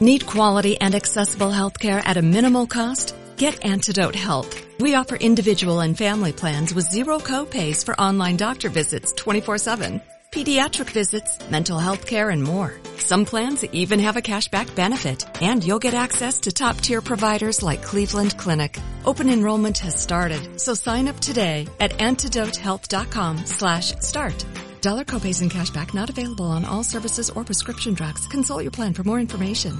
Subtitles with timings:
[0.00, 3.14] Need quality and accessible healthcare at a minimal cost?
[3.38, 4.54] Get Antidote Health.
[4.78, 10.90] We offer individual and family plans with zero copays for online doctor visits 24-7, pediatric
[10.90, 12.74] visits, mental health care, and more.
[12.98, 17.82] Some plans even have a cashback benefit, and you'll get access to top-tier providers like
[17.82, 18.78] Cleveland Clinic.
[19.06, 24.44] Open enrollment has started, so sign up today at antidotehealth.com slash start.
[24.86, 28.28] Dollar copays and cashback not available on all services or prescription drugs.
[28.28, 29.76] Consult your plan for more information.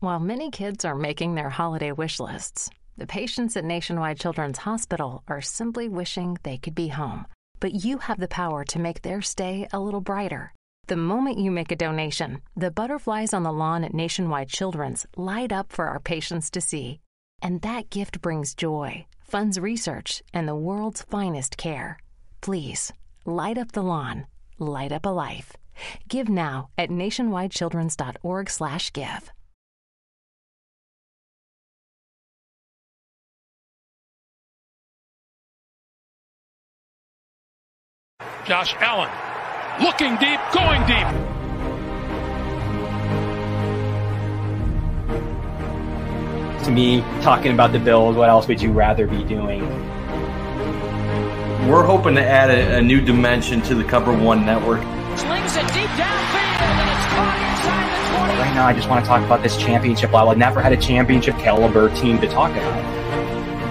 [0.00, 5.22] While many kids are making their holiday wish lists, the patients at Nationwide Children's Hospital
[5.28, 7.26] are simply wishing they could be home.
[7.60, 10.54] But you have the power to make their stay a little brighter.
[10.86, 15.52] The moment you make a donation, the butterflies on the lawn at Nationwide Children's light
[15.52, 17.00] up for our patients to see.
[17.42, 21.98] And that gift brings joy, funds research, and the world's finest care.
[22.40, 22.90] Please,
[23.26, 24.24] light up the lawn
[24.58, 25.56] light up a life.
[26.08, 29.30] Give now at nationwidechildrens.org/give.
[38.46, 39.10] Josh Allen
[39.82, 41.06] looking deep, going deep.
[46.64, 49.62] To me, talking about the Bills, what else would you rather be doing?
[51.66, 54.82] We're hoping to add a, a new dimension to the Cover One network.
[55.18, 58.38] Slings it deep downfield, and it's caught inside the 20.
[58.38, 60.28] Right now, I just want to talk about this championship level.
[60.28, 62.84] I've never had a championship caliber team to talk about.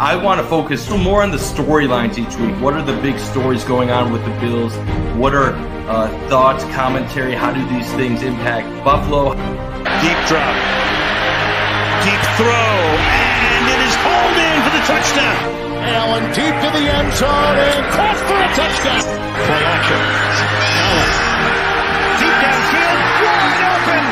[0.02, 2.62] I want to focus more on the storylines each week.
[2.62, 4.76] What are the big stories going on with the Bills?
[5.16, 5.54] What are
[5.88, 7.34] uh, thoughts, commentary?
[7.34, 9.36] How do these things impact Buffalo?
[10.04, 10.52] Deep drop,
[12.04, 12.76] deep throw,
[13.08, 15.55] and it is hauled in for the touchdown.
[15.88, 19.04] Allen deep to the end zone and caught for a touchdown.
[19.46, 20.02] Play action.
[20.82, 21.10] Allen.
[22.20, 24.06] Deep downfield, wide open.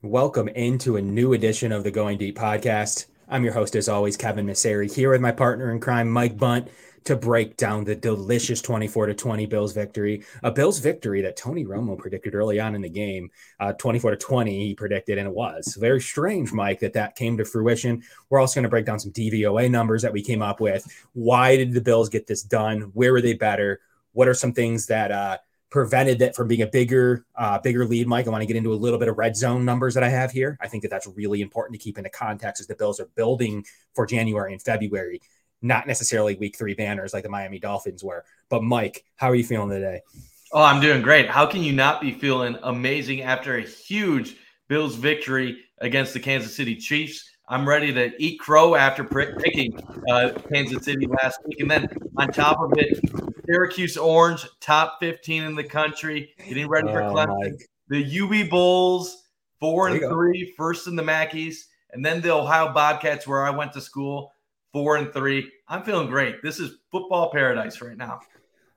[0.00, 3.04] Welcome into a new edition of the Going Deep podcast.
[3.28, 6.68] I'm your host, as always, Kevin Masseri, here with my partner in crime, Mike Bunt
[7.04, 10.24] to break down the delicious 24 to 20 Bills victory.
[10.42, 14.16] A Bills victory that Tony Romo predicted early on in the game, uh, 24 to
[14.16, 18.02] 20, he predicted, and it was very strange, Mike, that that came to fruition.
[18.28, 20.86] We're also going to break down some DVOA numbers that we came up with.
[21.12, 22.90] Why did the Bills get this done?
[22.94, 23.80] Where were they better?
[24.12, 25.38] What are some things that uh,
[25.70, 28.08] prevented that from being a bigger, uh, bigger lead?
[28.08, 30.08] Mike, I want to get into a little bit of red zone numbers that I
[30.08, 30.58] have here.
[30.60, 33.64] I think that that's really important to keep into context as the Bills are building
[33.94, 35.20] for January and February
[35.62, 38.24] not necessarily week three banners like the Miami Dolphins were.
[38.48, 40.02] But Mike, how are you feeling today?
[40.52, 41.28] Oh, I'm doing great.
[41.28, 44.36] How can you not be feeling amazing after a huge
[44.68, 47.30] Bills victory against the Kansas City Chiefs?
[47.48, 49.76] I'm ready to eat crow after picking
[50.08, 51.60] uh, Kansas City last week.
[51.60, 53.00] And then on top of it,
[53.44, 57.60] Syracuse Orange, top 15 in the country, getting ready for oh, Clemson.
[57.88, 59.24] The UB Bulls,
[59.58, 61.64] four and three, first in the Mackies.
[61.92, 64.32] And then the Ohio Bobcats, where I went to school,
[64.72, 65.50] four and three.
[65.68, 66.42] I'm feeling great.
[66.42, 68.20] This is football paradise right now.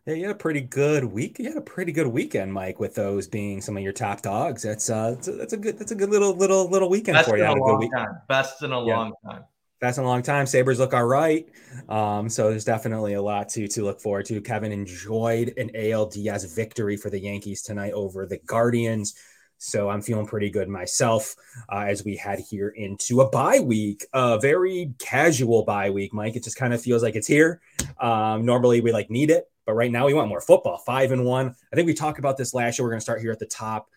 [0.06, 1.40] Yeah, you had a pretty good week.
[1.40, 4.62] You had a pretty good weekend, Mike, with those being some of your top dogs.
[4.62, 7.30] That's uh, that's a, that's a good that's a good little little little weekend Best
[7.30, 7.44] for you.
[7.44, 8.18] In a, a long time.
[8.28, 8.98] Best in a yeah.
[8.98, 9.44] long time.
[9.80, 10.46] Best in a long time.
[10.46, 11.48] Sabres look all right.
[11.88, 14.42] Um, so there's definitely a lot to to look forward to.
[14.42, 19.16] Kevin enjoyed an ALDS victory for the Yankees tonight over the Guardians.
[19.58, 21.36] So I'm feeling pretty good myself
[21.72, 26.36] uh, as we head here into a bye week, a very casual bye week, Mike.
[26.36, 27.62] It just kind of feels like it's here.
[28.00, 30.78] Um, normally we like need it, but right now we want more football.
[30.80, 31.56] Five and one.
[31.72, 32.86] I think we talked about this last year.
[32.86, 33.88] We're going to start here at the top.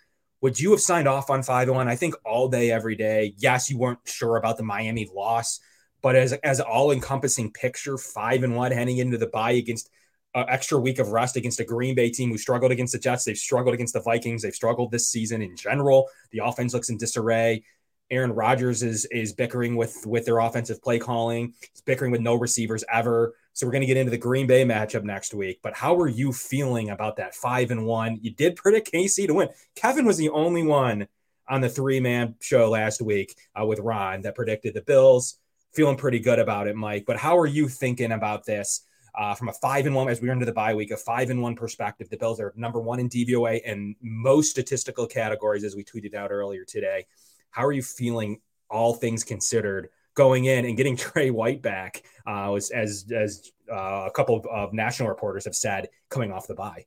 [0.42, 1.88] Would you have signed off on five and one?
[1.88, 3.34] I think all day, every day.
[3.38, 5.60] Yes, you weren't sure about the Miami loss,
[6.02, 9.90] but as as all encompassing picture, five and one heading into the bye against
[10.36, 13.24] uh, extra week of rest against a Green Bay team who struggled against the Jets.
[13.24, 14.42] They've struggled against the Vikings.
[14.42, 16.10] They've struggled this season in general.
[16.30, 17.64] The offense looks in disarray.
[18.10, 21.54] Aaron Rodgers is is bickering with with their offensive play calling.
[21.72, 23.34] He's bickering with no receivers ever.
[23.54, 25.60] So we're going to get into the Green Bay matchup next week.
[25.62, 28.18] But how are you feeling about that five and one?
[28.20, 29.48] You did predict KC to win.
[29.74, 31.08] Kevin was the only one
[31.48, 35.38] on the three man show last week uh, with Ron that predicted the Bills.
[35.72, 37.04] Feeling pretty good about it, Mike.
[37.06, 38.82] But how are you thinking about this?
[39.16, 41.30] Uh, from a five and one, as we are into the bye week, a five
[41.30, 45.74] and one perspective, the Bills are number one in DVOA and most statistical categories, as
[45.74, 47.06] we tweeted out earlier today.
[47.50, 52.52] How are you feeling, all things considered, going in and getting Tre White back, uh,
[52.54, 56.54] as as, as uh, a couple of, of, national reporters have said, coming off the
[56.54, 56.84] bye?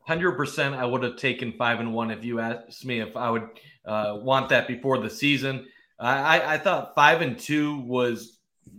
[0.00, 3.30] Hundred percent, I would have taken five and one if you asked me if I
[3.30, 3.48] would
[3.84, 5.66] uh, want that before the season.
[6.00, 8.38] I, I thought five and two was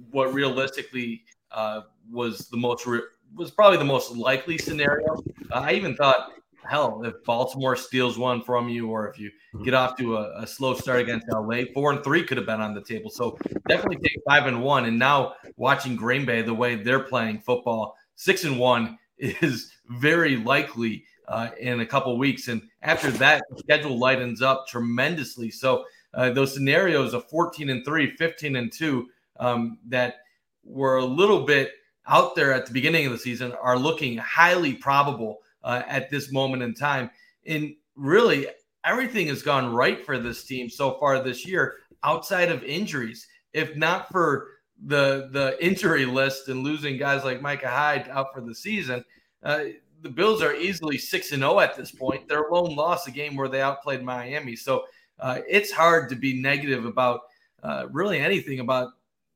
[0.09, 1.23] what realistically
[1.53, 1.81] uh,
[2.11, 3.01] was the most re-
[3.35, 5.15] was probably the most likely scenario.
[5.51, 6.31] Uh, I even thought
[6.67, 9.65] hell, if Baltimore steals one from you, or if you Mm-hmm.
[9.65, 12.61] get off to a, a slow start against LA, four and three could have been
[12.61, 13.09] on the table.
[13.09, 13.37] So
[13.67, 14.85] definitely take five and one.
[14.85, 20.37] And now watching Green Bay the way they're playing football, six and one is very
[20.37, 22.47] likely uh, in a couple weeks.
[22.47, 25.51] And after that, the schedule lightens up tremendously.
[25.51, 25.83] So
[26.13, 29.09] uh, those scenarios of 14 and 3, 15 and 2
[29.41, 30.15] um, that
[30.63, 31.71] were a little bit
[32.07, 36.31] out there at the beginning of the season are looking highly probable uh, at this
[36.31, 37.09] moment in time.
[37.45, 38.47] And really,
[38.83, 43.27] everything has gone right for this team so far this year outside of injuries.
[43.53, 44.47] If not for
[44.83, 49.03] the the injury list and losing guys like Micah Hyde out for the season,
[49.43, 49.65] uh,
[50.01, 52.27] the Bills are easily six and zero at this point.
[52.27, 54.55] Their lone loss, a game where they outplayed Miami.
[54.55, 54.85] So
[55.19, 57.21] uh, it's hard to be negative about
[57.61, 58.93] uh, really anything about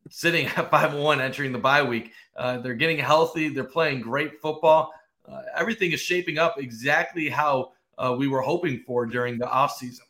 [0.09, 2.11] sitting at five and one entering the bye week.
[2.35, 3.49] Uh, they're getting healthy.
[3.49, 4.91] They're playing great football.
[5.27, 10.01] Uh, everything is shaping up exactly how uh, we were hoping for during the offseason.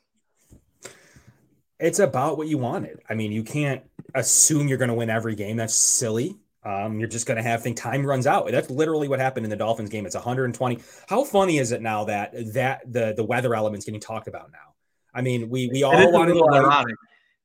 [1.79, 3.01] It's about what you wanted.
[3.09, 3.83] I mean, you can't
[4.13, 5.57] assume you're going to win every game.
[5.57, 6.37] That's silly.
[6.63, 8.49] Um, you're just going to have think time runs out.
[8.49, 10.05] That's literally what happened in the Dolphins game.
[10.05, 10.79] It's 120.
[11.07, 14.73] How funny is it now that that the the weather elements getting talked about now?
[15.13, 16.95] I mean, we we all wanted to ironic.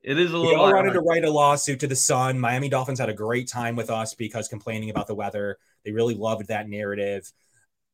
[0.03, 0.51] It is a little.
[0.51, 2.39] we all wanted to write a lawsuit to the Sun.
[2.39, 5.57] Miami Dolphins had a great time with us because complaining about the weather.
[5.85, 7.31] They really loved that narrative.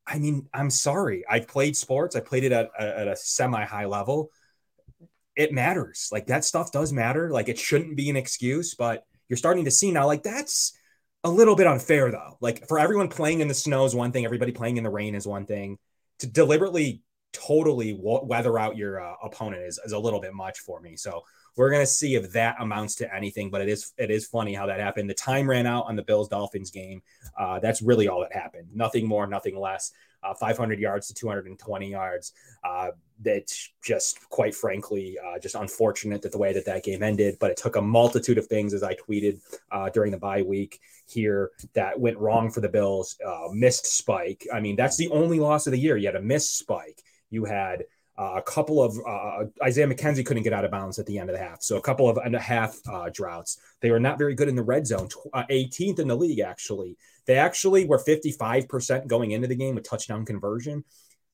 [0.06, 1.26] I mean, I'm sorry.
[1.30, 2.16] I've played sports.
[2.16, 4.32] I played it at, at a semi high level.
[5.36, 6.10] It matters.
[6.12, 7.30] Like that stuff does matter.
[7.30, 10.08] Like it shouldn't be an excuse, but you're starting to see now.
[10.08, 10.74] Like that's
[11.26, 12.38] a little bit unfair though.
[12.40, 14.24] Like for everyone playing in the snow is one thing.
[14.24, 15.78] Everybody playing in the rain is one thing.
[16.20, 17.02] To deliberately,
[17.34, 20.96] totally weather out your uh, opponent is, is a little bit much for me.
[20.96, 21.24] So
[21.58, 23.50] we're gonna see if that amounts to anything.
[23.50, 25.10] But it is it is funny how that happened.
[25.10, 27.02] The time ran out on the Bills Dolphins game.
[27.38, 28.68] Uh, that's really all that happened.
[28.74, 29.92] Nothing more, nothing less.
[30.24, 32.34] Uh, 500 yards to 220 yards.
[32.64, 32.90] Uh,
[33.22, 37.38] that's just quite frankly uh, just unfortunate that the way that that game ended.
[37.40, 39.40] But it took a multitude of things, as I tweeted
[39.72, 43.18] uh, during the bye week here, that went wrong for the Bills.
[43.26, 44.46] Uh, missed spike.
[44.54, 45.98] I mean, that's the only loss of the year.
[45.98, 47.04] You had a missed spike.
[47.30, 47.86] You had
[48.18, 51.30] uh, a couple of uh, Isaiah McKenzie couldn't get out of bounds at the end
[51.30, 51.62] of the half.
[51.62, 53.60] So a couple of and a half uh, droughts.
[53.80, 56.40] They were not very good in the red zone, tw- uh, 18th in the league,
[56.40, 56.98] actually.
[57.28, 60.84] They actually were 55% going into the game with touchdown conversion,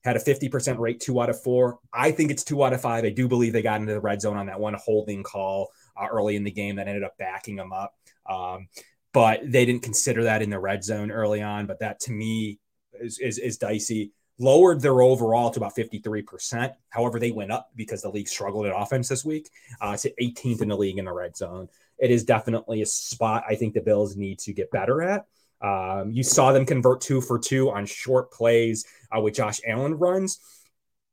[0.02, 1.78] had a 50% rate, two out of four.
[1.92, 3.04] I think it's two out of five.
[3.04, 6.06] I do believe they got into the red zone on that one holding call uh,
[6.10, 7.94] early in the game that ended up backing them up.
[8.28, 8.68] Um,
[9.14, 11.66] but they didn't consider that in the red zone early on.
[11.66, 12.58] But that to me
[13.00, 16.72] is, is, is dicey lowered their overall to about 53%.
[16.90, 19.48] However, they went up because the league struggled at offense this week
[19.80, 21.68] uh, to 18th in the league in the red zone.
[21.98, 25.26] It is definitely a spot I think the Bills need to get better at.
[25.60, 28.84] Um, you saw them convert two for two on short plays
[29.16, 30.40] uh, with Josh Allen runs.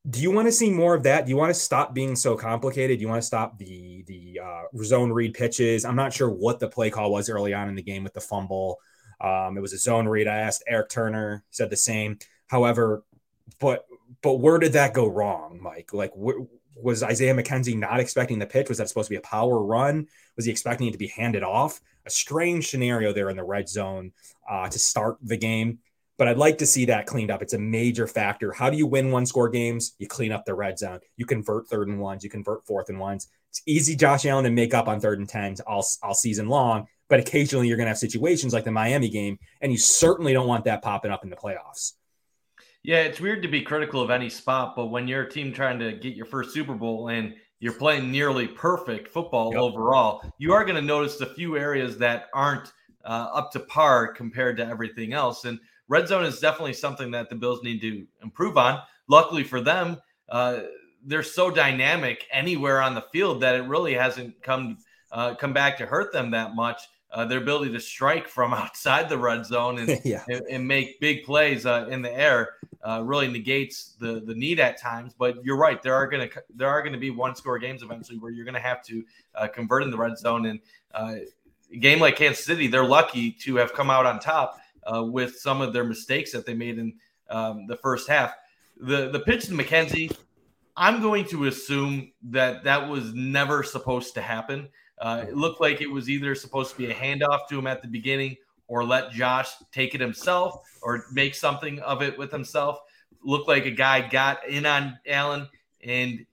[0.09, 1.25] Do you want to see more of that?
[1.25, 2.97] Do you want to stop being so complicated?
[2.97, 5.85] Do you want to stop the the uh, zone read pitches?
[5.85, 8.19] I'm not sure what the play call was early on in the game with the
[8.19, 8.79] fumble.
[9.21, 10.27] Um, it was a zone read.
[10.27, 12.17] I asked Eric Turner, said the same.
[12.47, 13.03] However,
[13.59, 13.85] but
[14.21, 15.93] but where did that go wrong, Mike?
[15.93, 16.45] Like, wh-
[16.81, 18.69] was Isaiah McKenzie not expecting the pitch?
[18.69, 20.07] Was that supposed to be a power run?
[20.35, 21.79] Was he expecting it to be handed off?
[22.05, 24.11] A strange scenario there in the red zone
[24.49, 25.79] uh, to start the game.
[26.17, 27.41] But I'd like to see that cleaned up.
[27.41, 28.51] It's a major factor.
[28.51, 29.95] How do you win one score games?
[29.97, 30.99] You clean up the red zone.
[31.17, 32.23] You convert third and ones.
[32.23, 33.27] You convert fourth and ones.
[33.49, 36.87] It's easy, Josh Allen, to make up on third and tens all, all season long.
[37.09, 40.47] But occasionally you're going to have situations like the Miami game, and you certainly don't
[40.47, 41.93] want that popping up in the playoffs.
[42.83, 45.77] Yeah, it's weird to be critical of any spot, but when you're a team trying
[45.79, 49.61] to get your first Super Bowl and you're playing nearly perfect football Yep.
[49.61, 52.73] overall, you are going to notice a few areas that aren't
[53.05, 55.45] uh, up to par compared to everything else.
[55.45, 58.81] And red zone is definitely something that the Bills need to improve on.
[59.07, 59.97] Luckily for them,
[60.29, 60.61] uh,
[61.05, 64.77] they're so dynamic anywhere on the field that it really hasn't come
[65.11, 66.81] uh, come back to hurt them that much.
[67.11, 70.23] Uh, their ability to strike from outside the red zone and yeah.
[70.29, 72.49] and, and make big plays uh, in the air
[72.83, 75.13] uh, really negates the the need at times.
[75.17, 78.17] But you're right; there are going to there are to be one score games eventually
[78.17, 79.03] where you're going to have to
[79.35, 80.45] uh, convert in the red zone.
[80.47, 80.59] And
[80.93, 81.15] uh,
[81.71, 85.37] a game like Kansas City, they're lucky to have come out on top uh, with
[85.37, 86.93] some of their mistakes that they made in
[87.29, 88.33] um, the first half.
[88.77, 90.15] The the pitch to McKenzie,
[90.75, 94.69] I'm going to assume that that was never supposed to happen.
[94.97, 97.81] Uh, it looked like it was either supposed to be a handoff to him at
[97.81, 98.37] the beginning
[98.71, 102.79] or let Josh take it himself or make something of it with himself.
[103.21, 105.49] Looked like a guy got in on Allen
[105.83, 106.25] and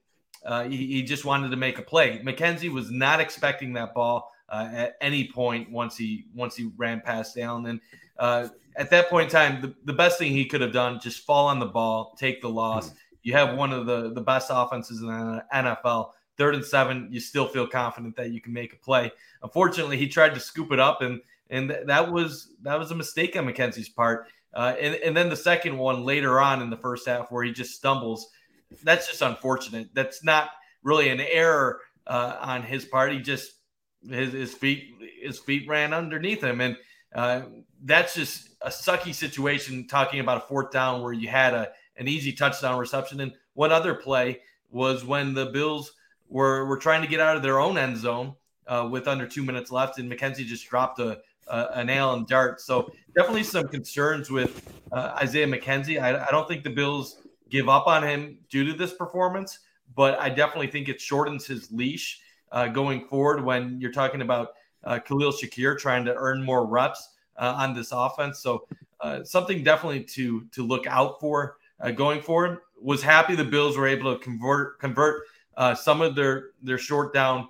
[0.46, 2.20] uh, he, he just wanted to make a play.
[2.24, 7.00] McKenzie was not expecting that ball uh, at any point once he once he ran
[7.00, 7.66] past Allen.
[7.66, 7.80] And
[8.20, 11.26] uh, at that point in time, the, the best thing he could have done just
[11.26, 12.86] fall on the ball, take the loss.
[12.86, 12.96] Mm-hmm.
[13.24, 16.10] You have one of the the best offenses in the NFL.
[16.36, 19.10] Third and seven, you still feel confident that you can make a play.
[19.42, 23.36] Unfortunately, he tried to scoop it up, and and that was that was a mistake
[23.36, 24.26] on McKenzie's part.
[24.54, 27.52] Uh, and, and then the second one later on in the first half where he
[27.52, 28.30] just stumbles.
[28.82, 29.88] That's just unfortunate.
[29.94, 30.50] That's not
[30.82, 33.12] really an error uh, on his part.
[33.12, 33.52] He just
[34.08, 36.76] his, his feet his feet ran underneath him, and
[37.14, 37.42] uh,
[37.84, 39.86] that's just a sucky situation.
[39.86, 43.72] Talking about a fourth down where you had a an easy touchdown reception, and one
[43.72, 44.40] other play
[44.70, 45.92] was when the Bills
[46.28, 48.34] were were trying to get out of their own end zone
[48.66, 52.26] uh, with under two minutes left, and McKenzie just dropped a uh, a nail and
[52.26, 52.60] dart.
[52.60, 56.00] So definitely some concerns with uh, Isaiah McKenzie.
[56.00, 59.60] I, I, don't think the Bills give up on him due to this performance,
[59.94, 62.20] but I definitely think it shortens his leash
[62.52, 64.50] uh, going forward when you're talking about
[64.84, 68.40] uh, Khalil Shakir trying to earn more reps uh, on this offense.
[68.40, 68.66] So
[69.00, 71.56] uh, something definitely to to look out for
[71.94, 72.58] going forward.
[72.80, 75.24] Was happy the Bills were able to convert convert
[75.76, 77.48] some of their their short down.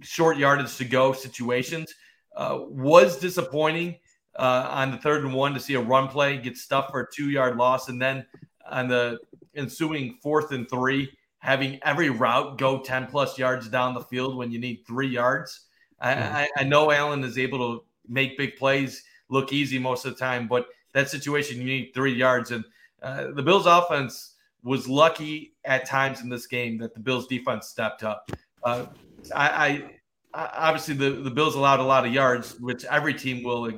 [0.00, 1.92] short yardage to go situations
[2.38, 3.96] uh, was disappointing
[4.36, 7.06] uh, on the third and one to see a run play get stuffed for a
[7.12, 8.24] two yard loss, and then
[8.70, 9.18] on the
[9.56, 14.52] ensuing fourth and three, having every route go 10 plus yards down the field when
[14.52, 15.66] you need three yards.
[16.00, 16.36] I, mm-hmm.
[16.36, 20.18] I, I know Allen is able to make big plays look easy most of the
[20.18, 22.52] time, but that situation you need three yards.
[22.52, 22.64] And
[23.02, 27.68] uh, the Bills' offense was lucky at times in this game that the Bills' defense
[27.68, 28.30] stepped up.
[28.62, 28.86] Uh,
[29.34, 29.90] I, I,
[30.34, 33.70] obviously the, the Bills allowed a lot of yards, which every team will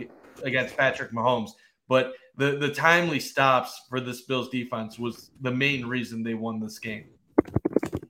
[0.42, 1.50] against Patrick Mahomes.
[1.88, 6.61] But the, the timely stops for this Bills defense was the main reason they won
[6.61, 7.07] this game.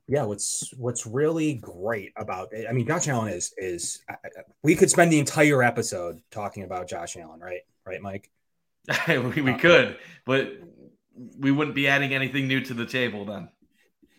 [0.07, 4.03] Yeah, what's what's really great about it, I mean, Josh Allen is is
[4.65, 7.61] we could spend the entire episode talking about Josh Allen, right?
[7.87, 8.29] Right, Mike?
[9.09, 10.53] we, we could, but
[11.39, 13.51] we wouldn't be adding anything new to the table then.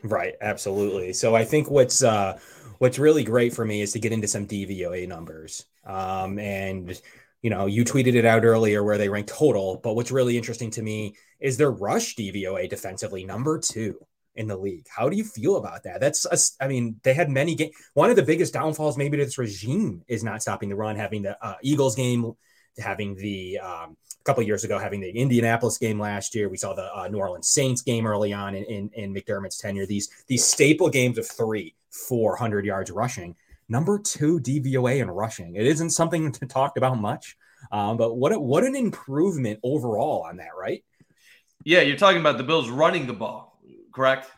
[0.03, 1.13] Right, absolutely.
[1.13, 2.39] So I think what's uh
[2.81, 5.65] what's really great for me is to get into some DVOA numbers.
[5.85, 6.99] Um, and
[7.43, 10.71] you know, you tweeted it out earlier where they rank total, but what's really interesting
[10.71, 13.99] to me is their rush DVOA defensively number two
[14.33, 14.87] in the league.
[14.89, 16.01] How do you feel about that?
[16.01, 17.75] That's, a, I mean, they had many games.
[17.93, 21.21] One of the biggest downfalls maybe to this regime is not stopping the run, having
[21.21, 22.33] the uh, Eagles game,
[22.79, 26.49] having the um, a couple years ago, having the Indianapolis game last year.
[26.49, 29.85] We saw the uh, New Orleans Saints game early on in, in, in McDermott's tenure.
[29.85, 33.35] These these staple games of three 400 yards rushing.
[33.69, 35.55] Number two DVOA in rushing.
[35.55, 37.37] It isn't something to talk about much,
[37.71, 40.83] um, but what a, what an improvement overall on that, right?
[41.63, 43.61] Yeah, you're talking about the Bills running the ball,
[43.93, 44.29] correct?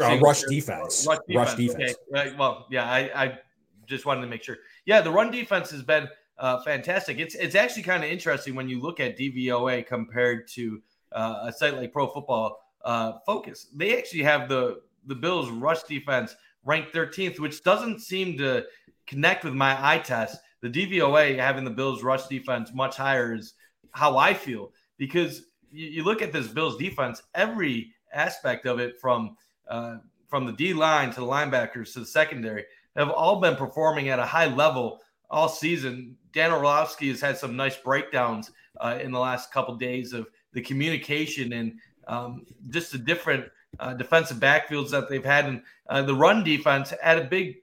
[0.00, 1.06] Uh, rush defense.
[1.08, 1.36] Rush defense.
[1.36, 1.94] Rush defense.
[2.14, 2.36] Okay.
[2.36, 3.38] Well, yeah, I, I
[3.86, 4.58] just wanted to make sure.
[4.84, 7.18] Yeah, the run defense has been uh, fantastic.
[7.18, 11.52] It's it's actually kind of interesting when you look at DVOA compared to uh, a
[11.52, 13.68] site like Pro Football uh, Focus.
[13.74, 16.34] They actually have the the Bills' rush defense
[16.66, 18.64] ranked 13th, which doesn't seem to
[19.06, 20.38] connect with my eye test.
[20.60, 23.54] The DVOA having the Bills rush defense much higher is
[23.92, 28.98] how I feel because you, you look at this Bills defense, every aspect of it
[29.00, 29.36] from
[29.68, 29.96] uh,
[30.28, 32.64] from the D line to the linebackers to the secondary
[32.96, 36.16] have all been performing at a high level all season.
[36.32, 40.62] Dan Orlovsky has had some nice breakdowns uh, in the last couple days of the
[40.62, 43.44] communication and um, just the different
[43.78, 47.56] uh, defensive backfields that they've had, and uh, the run defense had a big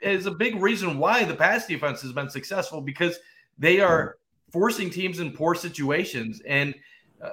[0.00, 3.18] is a big reason why the pass defense has been successful because
[3.58, 4.16] they are
[4.50, 6.40] forcing teams in poor situations.
[6.46, 6.74] And
[7.22, 7.30] uh,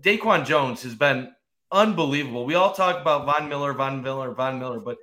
[0.00, 1.32] Daquan Jones has been
[1.70, 2.44] unbelievable.
[2.44, 4.98] We all talk about Von Miller, Von Miller, Von Miller, but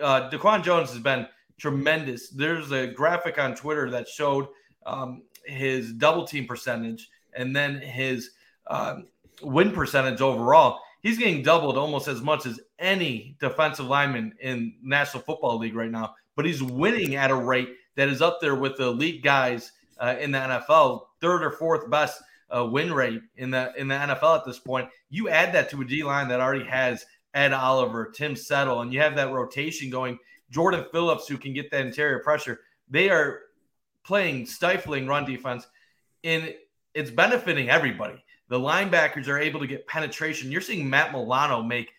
[0.00, 1.26] uh, Daquan Jones has been
[1.58, 2.28] tremendous.
[2.30, 4.48] There's a graphic on Twitter that showed
[4.84, 8.30] um, his double team percentage and then his
[8.66, 9.06] um,
[9.42, 15.22] win percentage overall he's getting doubled almost as much as any defensive lineman in National
[15.22, 16.14] Football League right now.
[16.36, 20.16] But he's winning at a rate that is up there with the elite guys uh,
[20.18, 22.22] in the NFL, third or fourth best
[22.54, 24.88] uh, win rate in the in the NFL at this point.
[25.10, 27.04] You add that to a D line that already has
[27.34, 30.18] Ed Oliver, Tim Settle, and you have that rotation going.
[30.50, 33.40] Jordan Phillips, who can get that interior pressure, they are
[34.04, 35.66] playing stifling run defense,
[36.24, 36.54] and
[36.92, 38.22] it's benefiting everybody.
[38.52, 40.52] The linebackers are able to get penetration.
[40.52, 41.90] You're seeing Matt Milano make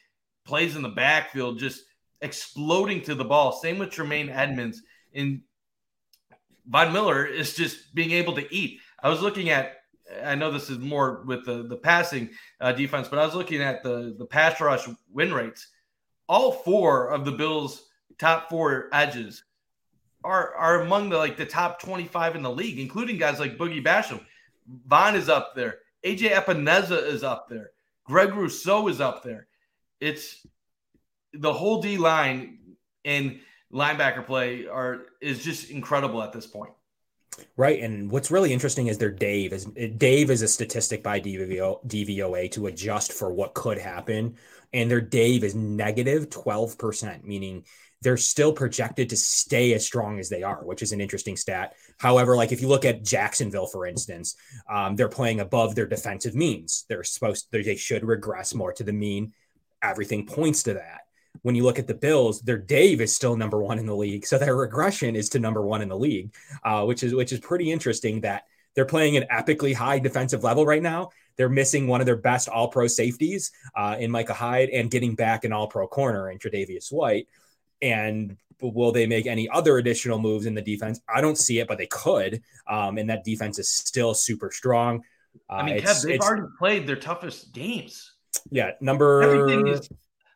[0.46, 1.82] plays in the backfield, just
[2.22, 3.54] exploding to the ball.
[3.54, 4.84] Same with Tremaine Edmunds.
[5.16, 5.42] And
[6.68, 8.82] Von Miller is just being able to eat.
[9.02, 9.78] I was looking at,
[10.24, 12.30] I know this is more with the, the passing
[12.62, 15.70] uh, defense, but I was looking at the, the pass rush win rates.
[16.30, 17.84] All four of the Bills'
[18.20, 19.44] top four edges
[20.24, 23.84] are, are among the like the top 25 in the league, including guys like Boogie
[23.84, 24.24] Basham
[24.68, 25.80] Von is up there.
[26.06, 27.72] AJ Epenesa is up there.
[28.06, 29.48] Greg Rousseau is up there.
[30.00, 30.46] It's
[31.34, 32.60] the whole D line
[33.06, 33.40] and
[33.72, 36.74] linebacker play are is just incredible at this point.
[37.58, 41.84] Right, and what's really interesting is their DAVE is DAVE is a statistic by DVO,
[41.88, 44.36] DVOA to adjust for what could happen,
[44.72, 47.66] and their DAVE is negative twelve percent, meaning
[48.04, 51.74] they're still projected to stay as strong as they are, which is an interesting stat.
[51.98, 54.36] However, like if you look at Jacksonville, for instance,
[54.70, 56.86] um, they're playing above their defensive means.
[56.90, 59.34] They're supposed they should regress more to the mean.
[59.82, 61.02] Everything points to that.
[61.42, 64.26] When you look at the Bills, their DAVE is still number one in the league,
[64.26, 66.34] so their regression is to number one in the league,
[66.64, 68.22] uh, which is which is pretty interesting.
[68.22, 68.44] That
[68.76, 71.10] they're playing an epically high defensive level right now.
[71.36, 75.16] They're missing one of their best All Pro safeties uh, in Micah Hyde and getting
[75.16, 77.28] back an All Pro corner in Tre'Davious White.
[77.84, 81.02] And will they make any other additional moves in the defense?
[81.14, 82.42] I don't see it, but they could.
[82.68, 85.04] Um, and that defense is still super strong.
[85.50, 88.14] Uh, I mean, Kev, they've already played their toughest games.
[88.50, 89.90] Yeah, number everything is.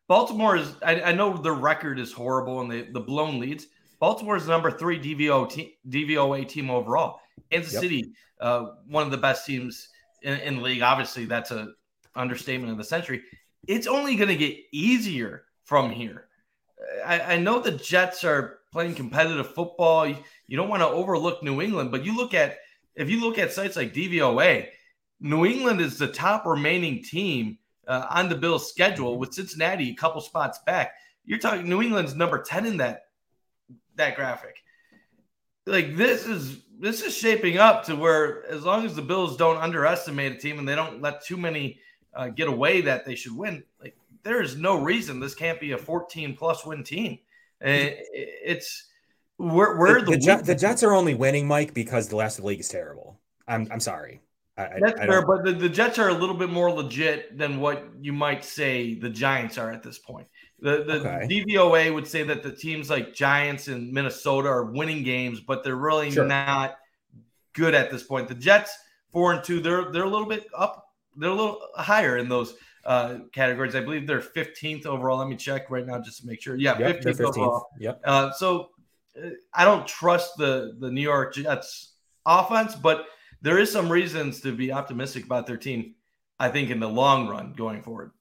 [0.08, 0.74] Baltimore is.
[0.86, 3.68] I, I know the record is horrible and the the blown leads.
[4.00, 7.20] Baltimore is the number three DVO team, DVOA team overall.
[7.51, 7.82] Kansas yep.
[7.82, 9.89] City, uh, one of the best teams
[10.22, 10.82] in, in the league.
[10.82, 11.70] Obviously, that's a
[12.16, 13.24] understatement of the century.
[13.68, 16.26] It's only going to get easier from here.
[17.05, 20.07] I, I know the Jets are playing competitive football.
[20.07, 20.17] You,
[20.48, 22.57] you don't want to overlook New England, but you look at
[22.96, 24.67] if you look at sites like DVOA,
[25.19, 27.57] New England is the top remaining team
[27.88, 30.93] uh, on the Bills' schedule with Cincinnati a couple spots back.
[31.25, 33.05] You're talking New England's number 10 in that
[33.96, 34.55] that graphic.
[35.65, 39.57] Like this is this is shaping up to where as long as the Bills don't
[39.57, 41.79] underestimate a team and they don't let too many
[42.15, 45.72] uh, get away that they should win, like there is no reason this can't be
[45.72, 47.19] a 14 plus win team.
[47.63, 48.86] Uh, and it's
[49.38, 52.50] we're, we're the, the, the, Jets are only winning, Mike, because the rest of the
[52.50, 53.19] league is terrible.
[53.48, 54.19] I'm, I'm sorry.
[54.57, 57.60] I, That's I, fair, but the, the Jets are a little bit more legit than
[57.60, 60.27] what you might say the Giants are at this point.
[60.60, 61.27] The the okay.
[61.29, 65.75] DVOA would say that the teams like Giants and Minnesota are winning games, but they're
[65.75, 66.25] really sure.
[66.25, 66.78] not
[67.54, 68.28] good at this point.
[68.28, 68.75] The Jets
[69.12, 72.56] four and two, they're they're a little bit up, they're a little higher in those
[72.88, 73.76] uh, categories.
[73.76, 75.19] I believe they're 15th overall.
[75.19, 76.56] Let me check right now just to make sure.
[76.56, 77.67] Yeah, yep, 15th, 15th, overall.
[77.80, 78.02] Yep.
[78.04, 78.69] Uh, so
[79.21, 81.93] uh, I don't trust the the New York Jets
[82.26, 83.06] offense, but
[83.41, 85.95] there is some reasons to be optimistic about their team.
[86.39, 88.12] I think in the long run going forward.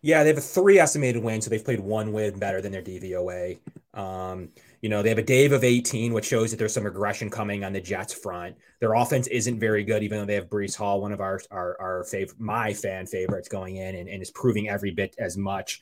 [0.00, 2.82] Yeah, they have a three estimated win, so they've played one win better than their
[2.82, 3.58] DVOA.
[3.94, 7.30] Um, you know, they have a DAVE of 18, which shows that there's some regression
[7.30, 8.56] coming on the Jets front.
[8.80, 11.76] Their offense isn't very good, even though they have Breece Hall, one of our our,
[11.80, 15.80] our fav- my fan favorites going in and, and is proving every bit as much.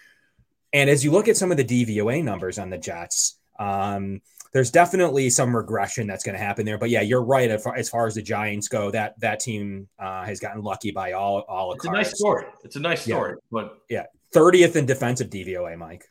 [0.72, 4.20] And as you look at some of the DVOA numbers on the Jets, um,
[4.52, 6.78] there's definitely some regression that's going to happen there.
[6.78, 7.50] But yeah, you're right.
[7.50, 10.90] As far, as far as the Giants go, that that team uh, has gotten lucky
[10.90, 11.74] by all all.
[11.74, 12.46] It's a nice story.
[12.64, 13.48] It's a nice story, yeah.
[13.50, 14.04] but yeah,
[14.34, 16.04] 30th in defensive DVOA, Mike.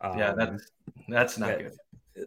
[0.00, 0.70] Um, yeah, that's
[1.08, 1.68] that's not yeah.
[1.68, 1.72] good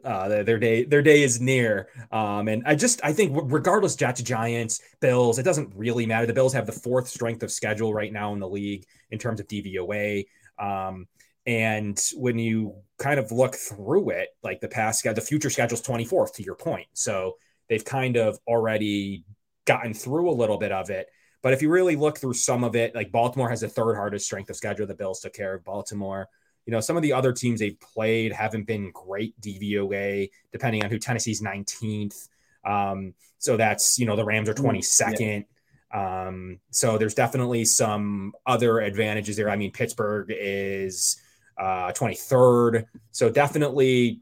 [0.04, 1.90] uh, their day their day is near.
[2.12, 6.26] Um, and I just I think regardless, Jets, Giants, Bills, it doesn't really matter.
[6.26, 9.40] The Bills have the fourth strength of schedule right now in the league in terms
[9.40, 10.26] of DVOA.
[10.58, 11.08] Um,
[11.46, 16.34] and when you kind of look through it, like the past the future schedule's 24th
[16.36, 16.88] to your point.
[16.94, 17.38] So
[17.70, 19.26] they've kind of already
[19.66, 21.08] gotten through a little bit of it.
[21.42, 24.26] But if you really look through some of it, like Baltimore has the third hardest
[24.26, 24.86] strength of schedule.
[24.86, 26.28] The Bills took care of Baltimore.
[26.66, 30.90] You know, some of the other teams they've played haven't been great DVOA, depending on
[30.90, 32.30] who Tennessee's 19th.
[32.64, 35.46] Um, so that's, you know, the Rams are 22nd.
[35.94, 36.28] Yeah.
[36.28, 39.50] Um, so there's definitely some other advantages there.
[39.50, 41.20] I mean, Pittsburgh is
[41.58, 42.86] uh, 23rd.
[43.12, 44.22] So definitely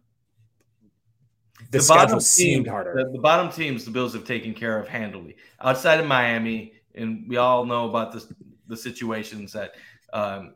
[1.71, 2.93] the, the schedule seemed team, harder.
[2.95, 5.35] The, the, bottom teams the Bills have taken care of handily.
[5.59, 8.31] Outside of Miami, and we all know about this,
[8.67, 9.75] the situations that
[10.13, 10.55] um,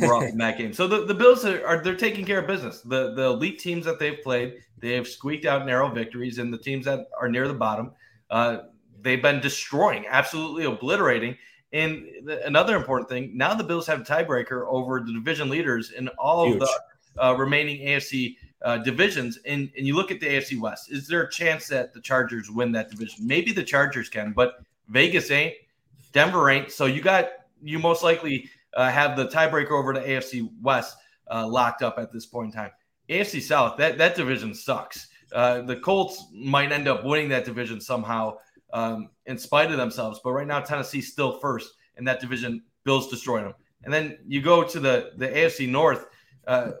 [0.00, 0.72] we're in that game.
[0.72, 2.80] So the, the Bills are, are, they're taking care of business.
[2.80, 6.58] The the elite teams that they've played, they have squeaked out narrow victories, and the
[6.58, 7.92] teams that are near the bottom,
[8.30, 8.58] uh,
[9.00, 11.36] they've been destroying, absolutely obliterating.
[11.72, 15.90] And the, another important thing, now the Bills have a tiebreaker over the division leaders
[15.90, 16.62] in all Huge.
[16.62, 19.38] of the uh, remaining AFC uh, divisions.
[19.44, 22.48] And, and you look at the AFC West, is there a chance that the Chargers
[22.48, 23.26] win that division?
[23.26, 25.54] Maybe the Chargers can, but Vegas ain't,
[26.12, 26.70] Denver ain't.
[26.70, 27.28] So you got
[27.62, 30.96] you most likely uh, have the tiebreaker over to AFC West
[31.30, 32.70] uh, locked up at this point in time.
[33.08, 35.08] AFC South, that, that division sucks.
[35.32, 38.36] Uh, the Colts might end up winning that division somehow
[38.72, 40.20] um, in spite of themselves.
[40.22, 42.62] But right now, Tennessee's still first in that division.
[42.84, 43.54] Bills destroying them.
[43.84, 46.06] And then you go to the, the AFC North.
[46.46, 46.72] Uh,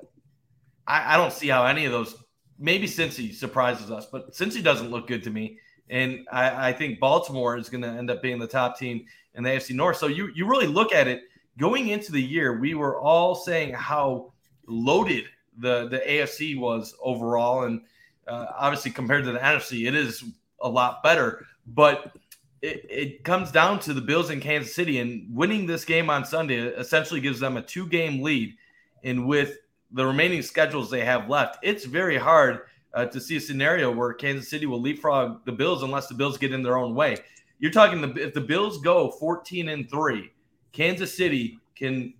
[0.86, 2.14] I, I, don't see how any of those,
[2.58, 5.58] maybe Cincy surprises us, but Cincy doesn't look good to me.
[5.88, 9.42] And I, I think Baltimore is going to end up being the top team in
[9.42, 9.96] the AFC North.
[9.96, 11.22] So you you really look at it
[11.58, 14.32] going into the year, we were all saying how
[14.66, 15.24] loaded
[15.58, 17.82] the the AFC was overall, and
[18.26, 20.24] uh, obviously compared to the NFC, it is
[20.60, 21.46] a lot better.
[21.66, 22.16] But
[22.62, 26.24] it, it comes down to the Bills in Kansas City, and winning this game on
[26.24, 28.56] Sunday essentially gives them a two game lead.
[29.02, 29.58] And with
[29.92, 32.60] the remaining schedules they have left, it's very hard
[32.94, 36.38] uh, to see a scenario where Kansas City will leapfrog the Bills unless the Bills
[36.38, 37.16] get in their own way.
[37.58, 40.30] You're talking the, if the Bills go 14 and three,
[40.74, 42.12] Kansas City can.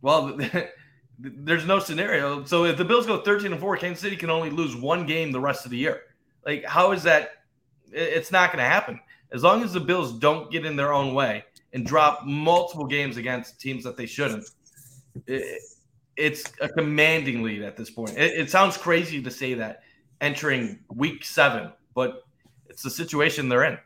[0.00, 0.38] Well,
[1.18, 2.44] there's no scenario.
[2.44, 5.32] So if the Bills go 13 and four, Kansas City can only lose one game
[5.32, 6.02] the rest of the year.
[6.46, 7.32] Like, how is that?
[7.92, 8.98] It's not going to happen.
[9.32, 13.16] As long as the Bills don't get in their own way and drop multiple games
[13.16, 14.48] against teams that they shouldn't,
[15.26, 15.60] it,
[16.16, 18.16] it's a commanding lead at this point.
[18.16, 19.82] It, it sounds crazy to say that
[20.20, 22.24] entering week seven, but
[22.68, 23.78] it's the situation they're in.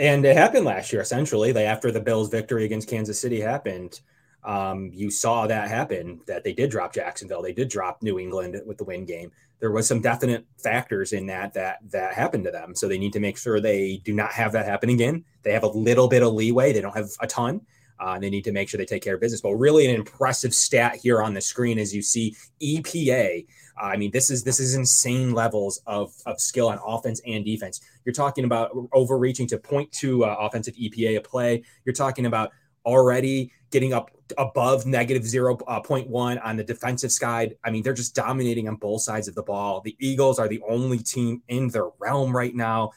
[0.00, 1.54] And it happened last year, essentially.
[1.54, 4.00] After the Bills' victory against Kansas City happened,
[4.42, 6.22] um, you saw that happen.
[6.26, 9.30] That they did drop Jacksonville, they did drop New England with the win game.
[9.58, 12.74] There was some definite factors in that that that happened to them.
[12.74, 15.22] So they need to make sure they do not have that happen again.
[15.42, 16.72] They have a little bit of leeway.
[16.72, 17.60] They don't have a ton.
[18.00, 19.42] Uh, and they need to make sure they take care of business.
[19.42, 23.44] But really, an impressive stat here on the screen as you see EPA.
[23.80, 27.80] I mean, this is this is insane levels of of skill on offense and defense.
[28.04, 31.62] You're talking about overreaching to 0.2 uh, offensive EPA a play.
[31.84, 32.52] You're talking about
[32.84, 37.56] already getting up above negative 0.1 uh, on the defensive side.
[37.64, 39.80] I mean, they're just dominating on both sides of the ball.
[39.80, 42.90] The Eagles are the only team in their realm right now.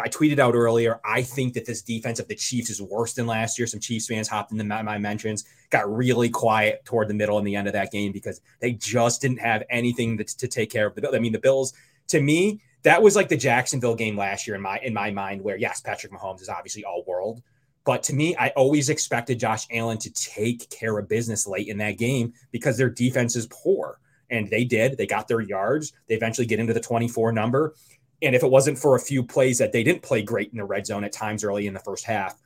[0.00, 1.00] I tweeted out earlier.
[1.04, 3.66] I think that this defense of the Chiefs is worse than last year.
[3.66, 7.56] Some Chiefs fans hopped into my, mentions, got really quiet toward the middle and the
[7.56, 10.94] end of that game because they just didn't have anything to, to take care of
[10.94, 11.00] the.
[11.00, 11.14] Bills.
[11.14, 11.72] I mean, the Bills.
[12.08, 15.42] To me, that was like the Jacksonville game last year in my in my mind,
[15.42, 17.42] where yes, Patrick Mahomes is obviously all world,
[17.84, 21.78] but to me, I always expected Josh Allen to take care of business late in
[21.78, 23.98] that game because their defense is poor.
[24.30, 24.96] And they did.
[24.96, 25.92] They got their yards.
[26.06, 27.74] They eventually get into the 24 number.
[28.22, 30.64] And if it wasn't for a few plays that they didn't play great in the
[30.64, 32.38] red zone at times early in the first half,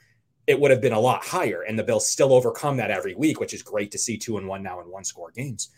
[0.46, 1.62] it would have been a lot higher.
[1.62, 4.46] And the Bills still overcome that every week, which is great to see two and
[4.46, 5.70] one now in one score games.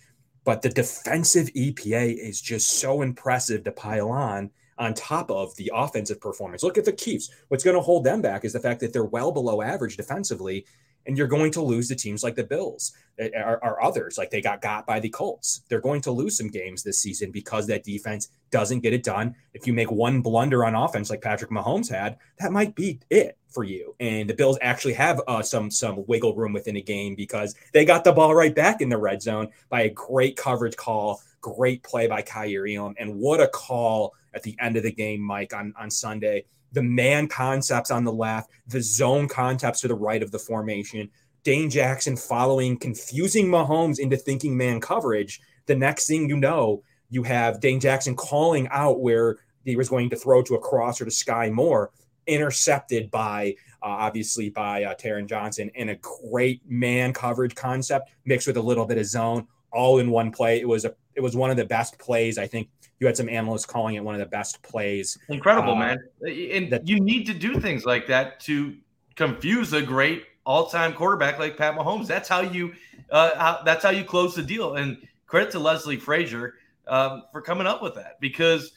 [0.45, 5.73] But the defensive EPA is just so impressive to pile on on top of the
[5.75, 6.63] offensive performance.
[6.63, 7.31] Look at the Chiefs.
[7.49, 10.67] What's going to hold them back is the fact that they're well below average defensively
[11.07, 14.19] and you're going to lose to teams like the Bills or, or, others.
[14.19, 15.63] Like they got got by the Colts.
[15.69, 19.35] They're going to lose some games this season because that defense doesn't get it done.
[19.55, 23.39] If you make one blunder on offense, like Patrick Mahomes had, that might be it
[23.49, 23.95] for you.
[24.01, 27.85] And the Bills actually have uh, some some wiggle room within a game because they
[27.85, 31.83] got the ball right back in the red zone by a great coverage call, great
[31.83, 35.55] play by Kaiir Elam, and what a call at the end of the game, Mike,
[35.55, 40.23] on on Sunday the man concepts on the left, the zone concepts to the right
[40.23, 41.11] of the formation.
[41.45, 45.41] Dane Jackson following, confusing Mahomes into thinking man coverage.
[45.67, 50.11] The next thing you know, you have Dane Jackson calling out where he was going
[50.11, 51.91] to throw to a cross or to Skyy Moore,
[52.27, 58.47] intercepted by uh, obviously by uh, Taron Johnson, and a great man coverage concept mixed
[58.47, 60.61] with a little bit of zone, all in one play.
[60.61, 63.29] It was a it was one of the best plays I think you had some
[63.29, 65.19] analysts calling it one of the best plays.
[65.29, 65.99] Incredible, uh, man.
[66.23, 68.75] And that, you need to do things like that to
[69.15, 72.07] confuse a great all-time quarterback like Pat Mahomes.
[72.07, 72.73] That's how you
[73.11, 74.77] uh, how, that's how you close the deal.
[74.77, 76.55] And credit to Leslie Frazier
[76.87, 78.73] um, for coming up with that because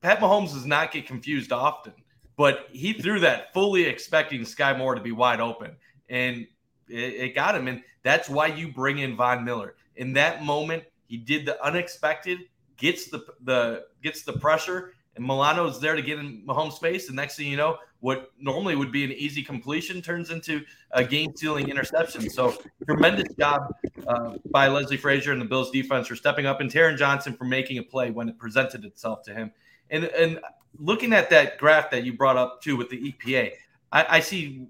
[0.00, 1.92] Pat Mahomes does not get confused often,
[2.36, 5.76] but he threw that fully expecting Skyy Moore to be wide open,
[6.08, 6.46] and
[6.88, 7.68] it, it got him.
[7.68, 9.74] And that's why you bring in Von Miller.
[9.96, 12.38] In that moment, he did the unexpected
[12.80, 17.06] gets the the gets the pressure, and Milano's there to get in Mahomes' space.
[17.06, 20.62] And next thing you know, what normally would be an easy completion turns into
[20.92, 22.28] a game-stealing interception.
[22.30, 23.72] So tremendous job
[24.08, 27.44] uh, by Leslie Frazier and the Bills defense for stepping up, and Taron Johnson for
[27.44, 29.52] making a play when it presented itself to him.
[29.90, 30.40] And and
[30.78, 33.52] looking at that graph that you brought up too with the EPA,
[33.92, 34.66] I, I see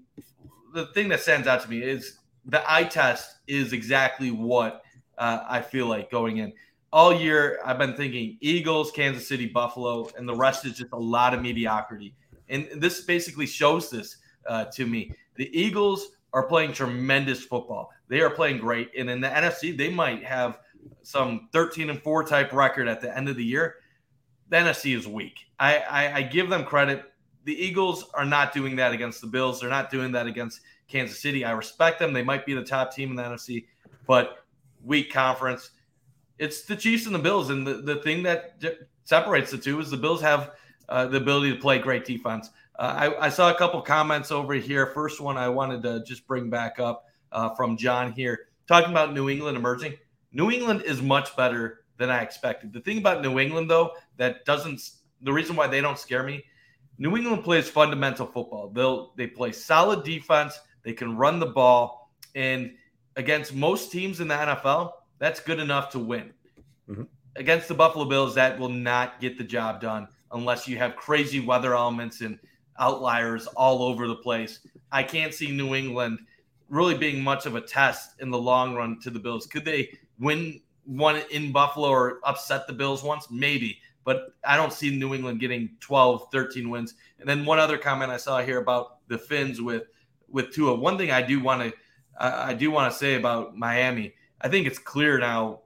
[0.73, 4.83] the thing that stands out to me is the eye test is exactly what
[5.17, 6.53] uh, I feel like going in
[6.93, 10.97] all year I've been thinking Eagles, Kansas City, Buffalo, and the rest is just a
[10.97, 12.13] lot of mediocrity.
[12.49, 15.13] And this basically shows this uh, to me.
[15.35, 17.91] The Eagles are playing tremendous football.
[18.07, 18.91] They are playing great.
[18.97, 20.59] And in the NFC, they might have
[21.03, 23.75] some 13 and 4 type record at the end of the year.
[24.49, 25.45] The NFC is weak.
[25.59, 27.05] I, I, I give them credit.
[27.45, 29.61] The Eagles are not doing that against the Bills.
[29.61, 31.45] They're not doing that against Kansas City.
[31.45, 32.11] I respect them.
[32.11, 33.65] They might be the top team in the NFC,
[34.05, 34.45] but
[34.83, 35.71] weak conference
[36.41, 38.55] it's the Chiefs and the Bills, and the, the thing that
[39.03, 40.55] separates the two is the Bills have
[40.89, 42.49] uh, the ability to play great defense.
[42.79, 44.87] Uh, I, I, saw a couple comments over here.
[44.87, 49.13] First one I wanted to just bring back up uh, from John here, talking about
[49.13, 49.93] New England emerging.
[50.31, 52.73] New England is much better than I expected.
[52.73, 54.81] The thing about New England, though, that doesn't
[55.21, 56.43] the reason why they don't scare me.
[56.97, 58.69] New England plays fundamental football.
[58.69, 60.59] They'll they play solid defense.
[60.81, 62.71] They can run the ball, and
[63.15, 66.33] against most teams in the NFL, that's good enough to win.
[66.89, 67.03] Mm-hmm.
[67.35, 71.39] Against the Buffalo Bills, that will not get the job done unless you have crazy
[71.39, 72.39] weather elements and
[72.79, 74.59] outliers all over the place.
[74.91, 76.19] I can't see New England
[76.69, 79.45] really being much of a test in the long run to the Bills.
[79.45, 83.29] Could they win one in Buffalo or upset the Bills once?
[83.29, 83.77] Maybe.
[84.03, 86.95] But I don't see New England getting 12, 13 wins.
[87.19, 89.83] And then one other comment I saw here about the Fins with
[90.27, 90.73] with Tua.
[90.73, 91.73] One thing I do want to
[92.19, 94.13] I, do want to say about Miami.
[94.41, 95.61] I think it's clear now.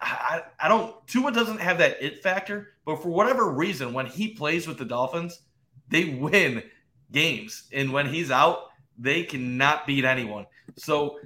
[0.00, 4.34] I, I don't Tua doesn't have that it factor, but for whatever reason, when he
[4.34, 5.42] plays with the Dolphins,
[5.88, 6.62] they win
[7.12, 7.68] games.
[7.72, 10.46] And when he's out, they cannot beat anyone.
[10.76, 11.18] So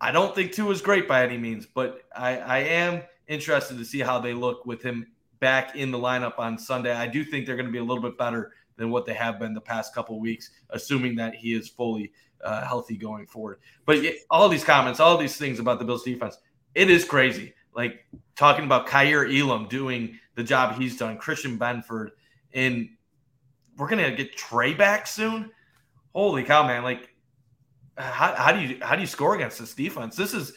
[0.00, 3.84] I don't think Tua is great by any means, but I, I am interested to
[3.84, 5.06] see how they look with him
[5.40, 6.92] back in the lineup on Sunday.
[6.92, 9.38] I do think they're going to be a little bit better than what they have
[9.38, 12.12] been the past couple weeks, assuming that he is fully
[12.44, 13.58] uh, healthy going forward.
[13.86, 16.38] But all these comments, all these things about the Bills defense,
[16.74, 17.54] it is crazy.
[17.74, 22.10] Like talking about Kaiir Elam doing the job he's done, Christian Benford,
[22.52, 22.88] and
[23.76, 25.50] we're gonna get Tre back soon.
[26.14, 26.84] Holy cow, man!
[26.84, 27.10] Like,
[27.96, 30.14] how, how do you how do you score against this defense?
[30.14, 30.52] This is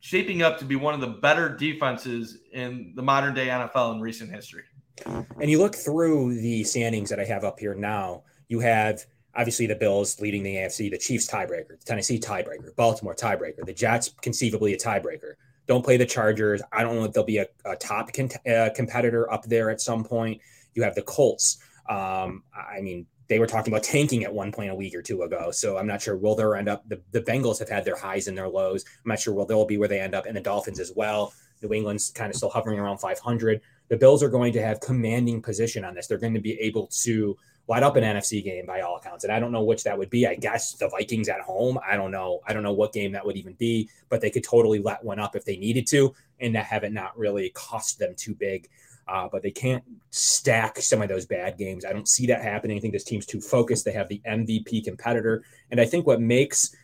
[0.00, 4.00] shaping up to be one of the better defenses in the modern day NFL in
[4.00, 4.64] recent history.
[5.06, 8.24] And you look through the standings that I have up here now.
[8.48, 13.14] You have obviously the Bills leading the AFC, the Chiefs tiebreaker, the Tennessee tiebreaker, Baltimore
[13.14, 15.34] tiebreaker, the Jets conceivably a tiebreaker.
[15.66, 16.60] Don't play the Chargers.
[16.72, 19.80] I don't know if there'll be a, a top con- uh, competitor up there at
[19.80, 20.40] some point.
[20.74, 21.58] You have the Colts.
[21.88, 25.22] Um, I mean, they were talking about tanking at one point a week or two
[25.22, 25.50] ago.
[25.50, 26.86] So I'm not sure will they end up.
[26.88, 28.84] The, the Bengals have had their highs and their lows.
[29.04, 31.32] I'm not sure will they'll be where they end up, and the Dolphins as well.
[31.62, 33.60] New England's kind of still hovering around 500.
[33.88, 36.08] The Bills are going to have commanding position on this.
[36.08, 37.36] They're going to be able to
[37.72, 40.10] light up an NFC game by all accounts, and I don't know which that would
[40.10, 40.26] be.
[40.26, 41.78] I guess the Vikings at home.
[41.86, 42.40] I don't know.
[42.46, 45.18] I don't know what game that would even be, but they could totally let one
[45.18, 48.68] up if they needed to, and that have it not really cost them too big
[49.08, 51.84] uh, but they can't stack some of those bad games.
[51.84, 52.76] I don't see that happening.
[52.76, 53.84] I think this team's too focused.
[53.84, 55.42] They have the MVP competitor.
[55.70, 56.74] And I think what makes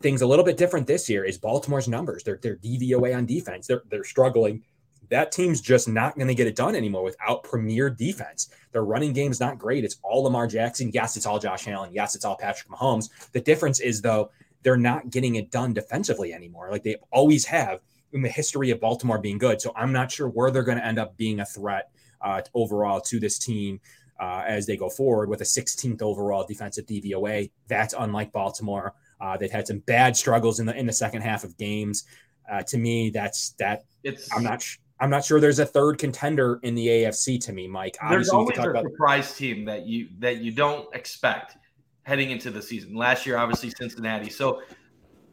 [0.00, 2.24] things a little bit different this year is Baltimore's numbers.
[2.24, 3.68] They're, they're DVOA on defense.
[3.68, 4.64] They're, they're struggling.
[5.12, 8.48] That team's just not going to get it done anymore without premier defense.
[8.72, 9.84] Their running game's not great.
[9.84, 10.90] It's all Lamar Jackson.
[10.94, 11.90] Yes, it's all Josh Allen.
[11.92, 13.10] Yes, it's all Patrick Mahomes.
[13.32, 14.30] The difference is, though,
[14.62, 17.82] they're not getting it done defensively anymore like they always have
[18.14, 19.60] in the history of Baltimore being good.
[19.60, 21.90] So I'm not sure where they're going to end up being a threat
[22.22, 23.80] uh, overall to this team
[24.18, 27.50] uh, as they go forward with a 16th overall defensive DVOA.
[27.68, 28.94] That's unlike Baltimore.
[29.20, 32.04] Uh, they've had some bad struggles in the in the second half of games.
[32.50, 33.84] Uh, to me, that's that.
[34.02, 34.62] It's I'm not.
[34.62, 37.98] Sh- I'm not sure there's a third contender in the AFC to me, Mike.
[38.00, 41.56] Obviously, there's always a about- surprise team that you that you don't expect
[42.04, 42.94] heading into the season.
[42.94, 44.30] Last year, obviously Cincinnati.
[44.30, 44.62] So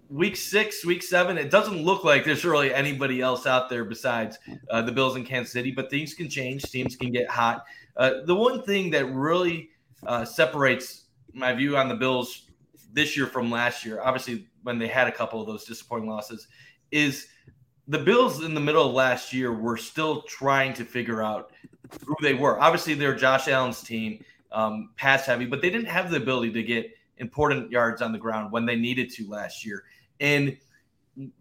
[0.09, 4.39] week six, week seven, it doesn't look like there's really anybody else out there besides
[4.71, 6.63] uh, the Bills in Kansas City, but things can change.
[6.63, 7.63] Teams can get hot.
[7.95, 9.69] Uh, the one thing that really
[10.07, 12.47] uh, separates my view on the Bills
[12.91, 16.47] this year from last year, obviously, when they had a couple of those disappointing losses,
[16.91, 17.27] is
[17.89, 21.51] the Bills in the middle of last year were still trying to figure out
[22.05, 22.59] who they were.
[22.59, 26.61] Obviously, they're Josh Allen's team, um, pass heavy, but they didn't have the ability to
[26.61, 29.85] get important yards on the ground when they needed to last year.
[30.19, 30.55] And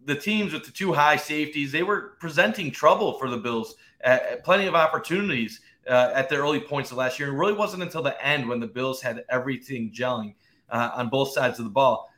[0.07, 4.43] the teams with the two high safeties, they were presenting trouble for the Bills, at,
[4.43, 7.29] plenty of opportunities uh, at the early points of last year.
[7.29, 10.35] It really wasn't until the end when the Bills had everything gelling
[10.71, 12.11] uh, on both sides of the ball.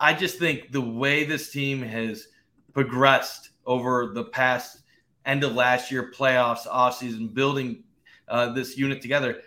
[0.00, 2.26] I just think the way this team has
[2.74, 4.78] progressed over the past
[5.24, 7.84] end of last year, playoffs, offseason, building
[8.28, 9.42] uh, this unit together,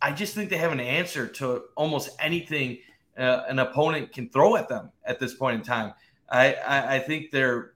[0.00, 2.78] I just think they have an answer to almost anything
[3.16, 5.94] uh, an opponent can throw at them at this point in time.
[6.28, 7.72] I, I, I think they're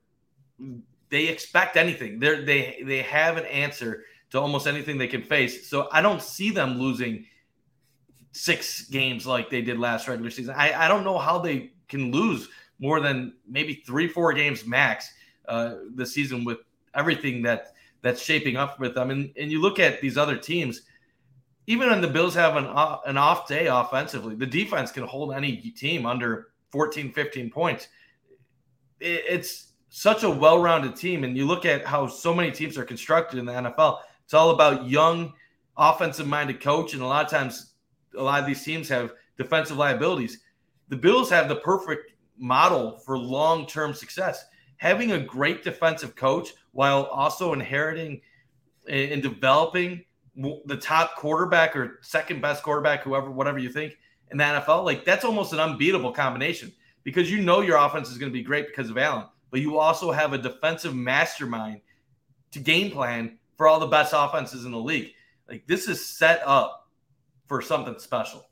[1.08, 2.18] they expect anything.
[2.20, 5.68] They they they have an answer to almost anything they can face.
[5.68, 7.26] So I don't see them losing
[8.32, 10.54] six games like they did last regular season.
[10.56, 15.12] I, I don't know how they can lose more than maybe three four games max
[15.48, 16.58] uh, the season with
[16.94, 19.10] everything that that's shaping up with them.
[19.10, 20.82] And and you look at these other teams
[21.66, 25.32] even when the Bills have an, uh, an off day offensively, the defense can hold
[25.32, 27.88] any team under 14, 15 points.
[29.00, 31.24] It, it's such a well rounded team.
[31.24, 34.50] And you look at how so many teams are constructed in the NFL, it's all
[34.50, 35.32] about young,
[35.76, 37.74] offensive minded coach, and a lot of times,
[38.16, 40.40] a lot of these teams have defensive liabilities.
[40.88, 44.44] The Bills have the perfect model for long term success.
[44.82, 48.20] Having a great defensive coach while also inheriting
[48.88, 53.96] and developing the top quarterback or second best quarterback, whoever, whatever you think
[54.32, 56.72] in the NFL, like that's almost an unbeatable combination
[57.04, 59.78] because you know your offense is going to be great because of Allen, but you
[59.78, 61.80] also have a defensive mastermind
[62.50, 65.12] to game plan for all the best offenses in the league.
[65.48, 66.88] Like this is set up
[67.46, 68.48] for something special.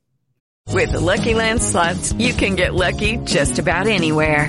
[0.69, 4.49] With the LuckyLand slots, you can get lucky just about anywhere.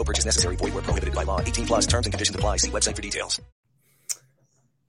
[0.00, 0.56] No purchase necessary.
[0.56, 1.42] Void where prohibited by law.
[1.42, 2.56] 18 plus terms and conditions apply.
[2.56, 3.38] See website for details.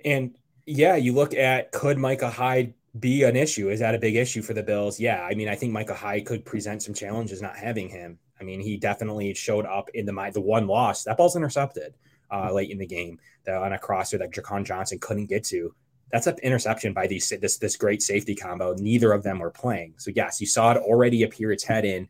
[0.06, 3.70] And yeah, you look at could Micah Hyde be an issue?
[3.70, 5.02] Is that a big issue for the Bills?
[5.02, 5.22] Yeah.
[5.22, 8.20] I mean, I think Micah Hyde could present some challenges not having him.
[8.40, 11.04] I mean, he definitely showed up in the the one loss.
[11.04, 11.94] That ball's intercepted
[12.32, 15.76] uh, late in the game that on a crosser that Jaquan Johnson couldn't get to.
[16.14, 18.76] That's an interception by these this this great safety combo.
[18.76, 19.96] Neither of them were playing.
[19.98, 22.08] So yes, you saw it already appear its head in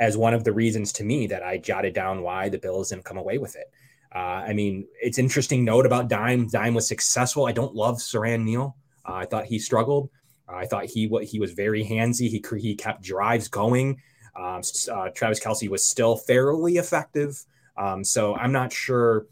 [0.00, 3.04] as one of the reasons to me that I jotted down why the Bills didn't
[3.04, 3.70] come away with it.
[4.14, 6.48] Uh, I mean, it's interesting note about Dime.
[6.48, 7.46] Dime was successful.
[7.46, 8.76] I don't love Siran Neal.
[9.06, 10.08] Uh, I thought he struggled.
[10.48, 12.28] Uh, I thought he he was very handsy.
[12.28, 14.00] He he kept drives going.
[14.36, 17.44] Um, uh, Travis Kelce was still fairly effective.
[17.76, 19.26] Um, so I'm not sure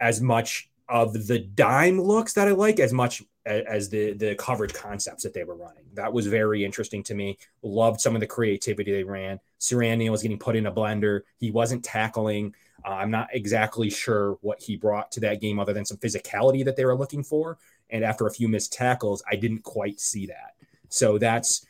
[0.00, 4.74] as much of the dime looks that I like as much as the the coverage
[4.74, 5.84] concepts that they were running.
[5.98, 7.38] That was very interesting to me.
[7.62, 9.40] Loved some of the creativity they ran.
[9.58, 11.22] Siran was getting put in a blender.
[11.38, 12.54] He wasn't tackling.
[12.84, 16.64] Uh, I'm not exactly sure what he brought to that game other than some physicality
[16.64, 17.58] that they were looking for.
[17.90, 20.54] And after a few missed tackles, I didn't quite see that.
[20.88, 21.66] So that's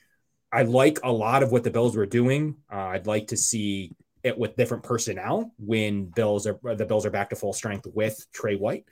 [0.52, 2.56] I like a lot of what the Bills were doing.
[2.70, 7.10] Uh, I'd like to see it with different personnel when Bills are the Bills are
[7.10, 8.84] back to full strength with Tre White.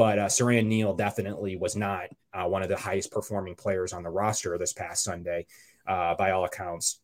[0.00, 4.02] But uh, Siran Neal definitely was not uh, one of the highest performing players on
[4.02, 5.44] the roster this past Sunday,
[5.86, 7.00] uh, by all accounts.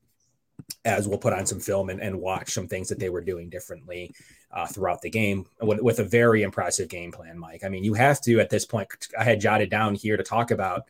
[0.82, 3.50] As we'll put on some film and, and watch some things that they were doing
[3.50, 4.14] differently
[4.50, 7.64] uh, throughout the game with, with, a very impressive game plan, Mike.
[7.64, 8.88] I mean, you have to at this point.
[9.18, 10.84] I had jotted down here to talk about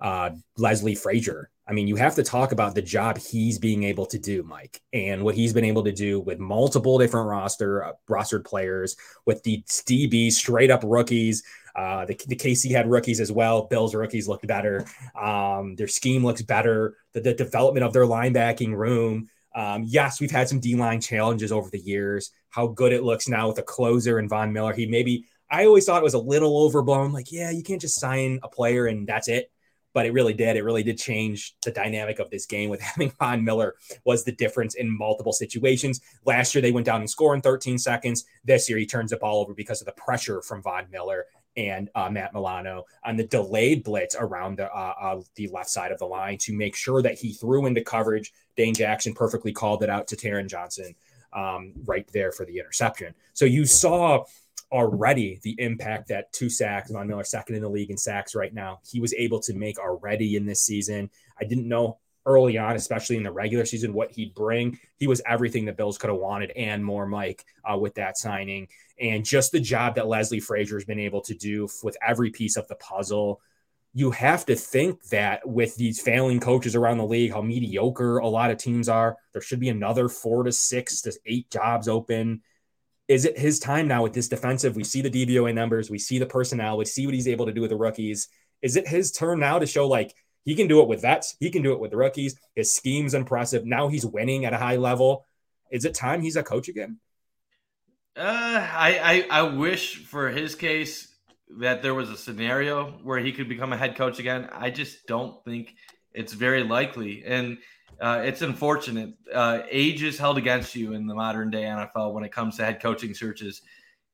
[0.00, 4.06] uh, Leslie Frazier I mean, you have to talk about the job he's being able
[4.06, 7.92] to do, Mike, and what he's been able to do with multiple different roster uh,
[8.08, 11.42] rostered players, with the DB straight up rookies.
[11.76, 13.66] Uh, the, the KC had rookies as well.
[13.66, 14.86] Bills rookies looked better.
[15.14, 16.96] Um, their scheme looks better.
[17.12, 19.28] The, the development of their linebacking room.
[19.54, 22.30] Um, yes, we've had some D line challenges over the years.
[22.48, 24.72] How good it looks now with a closer and Von Miller.
[24.72, 27.12] He maybe I always thought it was a little overblown.
[27.12, 29.50] Like, yeah, you can't just sign a player and that's it
[29.98, 30.54] but it really did.
[30.54, 34.30] It really did change the dynamic of this game with having Von Miller was the
[34.30, 36.00] difference in multiple situations.
[36.24, 38.24] Last year, they went down and score in 13 seconds.
[38.44, 41.24] This year, he turns the ball over because of the pressure from Von Miller
[41.56, 45.90] and uh, Matt Milano on the delayed blitz around the uh, uh, the left side
[45.90, 48.32] of the line to make sure that he threw into coverage.
[48.56, 50.94] Dane Jackson perfectly called it out to Taron Johnson
[51.32, 53.16] um, right there for the interception.
[53.32, 54.26] So you saw
[54.70, 58.52] already the impact that two sacks, Von Miller second in the league in sacks right
[58.52, 61.10] now, he was able to make already in this season.
[61.40, 64.78] I didn't know early on, especially in the regular season, what he'd bring.
[64.98, 68.68] He was everything the Bills could have wanted and more, Mike, uh, with that signing.
[69.00, 72.56] And just the job that Leslie Frazier has been able to do with every piece
[72.56, 73.40] of the puzzle.
[73.94, 78.28] You have to think that with these failing coaches around the league, how mediocre a
[78.28, 82.42] lot of teams are, there should be another four to six to eight jobs open
[83.08, 84.76] is it his time now with this defensive?
[84.76, 87.52] We see the DVOA numbers, we see the personnel, we see what he's able to
[87.52, 88.28] do with the rookies.
[88.62, 91.50] Is it his turn now to show like he can do it with vets, he
[91.50, 92.38] can do it with the rookies?
[92.54, 93.64] His scheme's impressive.
[93.64, 95.24] Now he's winning at a high level.
[95.70, 96.98] Is it time he's a coach again?
[98.16, 101.08] Uh, I, I I wish for his case
[101.60, 104.48] that there was a scenario where he could become a head coach again.
[104.52, 105.74] I just don't think
[106.12, 107.58] It's very likely, and
[108.00, 109.14] uh, it's unfortunate.
[109.32, 112.64] Uh, age is held against you in the modern day NFL when it comes to
[112.64, 113.62] head coaching searches.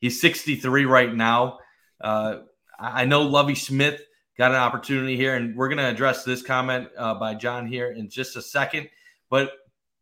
[0.00, 1.58] He's 63 right now.
[2.00, 2.40] Uh,
[2.78, 4.02] I know Lovie Smith
[4.36, 7.92] got an opportunity here, and we're going to address this comment uh, by John here
[7.92, 8.88] in just a second.
[9.30, 9.52] But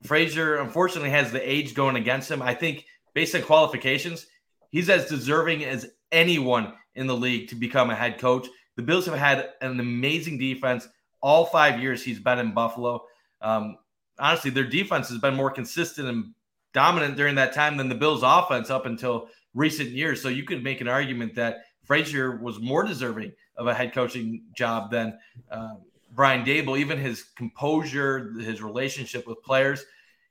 [0.04, 2.42] Frazier, unfortunately, has the age going against him.
[2.42, 4.26] I think, based on qualifications,
[4.70, 8.46] he's as deserving as anyone in the league to become a head coach.
[8.76, 10.88] The Bills have had an amazing defense
[11.20, 13.04] all five years he's been in Buffalo.
[13.43, 13.78] Um,
[14.18, 16.32] honestly, their defense has been more consistent and
[16.72, 20.22] dominant during that time than the Bills' offense up until recent years.
[20.22, 24.45] So you could make an argument that Frazier was more deserving of a head coaching
[24.57, 25.18] job than
[25.51, 25.74] uh,
[26.14, 26.78] Brian Daboll.
[26.78, 29.84] Even his composure, his relationship with players,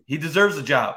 [0.05, 0.95] he deserves a job.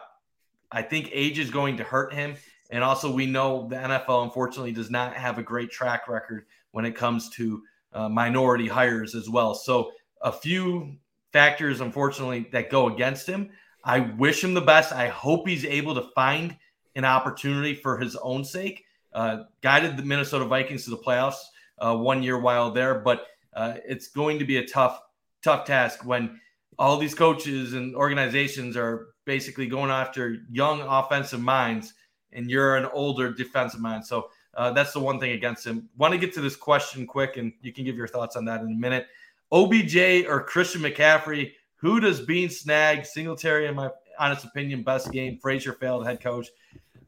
[0.70, 2.36] I think age is going to hurt him.
[2.70, 6.84] And also, we know the NFL, unfortunately, does not have a great track record when
[6.84, 7.62] it comes to
[7.92, 9.54] uh, minority hires as well.
[9.54, 9.92] So,
[10.22, 10.96] a few
[11.34, 13.50] factors, unfortunately, that go against him.
[13.84, 14.92] I wish him the best.
[14.92, 16.56] I hope he's able to find
[16.94, 18.84] an opportunity for his own sake.
[19.12, 21.42] Uh, guided the Minnesota Vikings to the playoffs
[21.78, 25.00] uh, one year while there, but uh, it's going to be a tough,
[25.42, 26.40] tough task when
[26.78, 31.94] all these coaches and organizations are basically going after young offensive minds,
[32.32, 34.06] and you're an older defensive mind.
[34.06, 35.88] So uh, that's the one thing against him.
[35.96, 38.60] Want to get to this question quick, and you can give your thoughts on that
[38.60, 39.06] in a minute.
[39.54, 41.52] OBJ or Christian McCaffrey?
[41.76, 43.06] Who does Beane snag?
[43.06, 45.38] Singletary, in my honest opinion, best game.
[45.38, 46.48] Frazier failed head coach.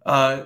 [0.05, 0.44] Uh,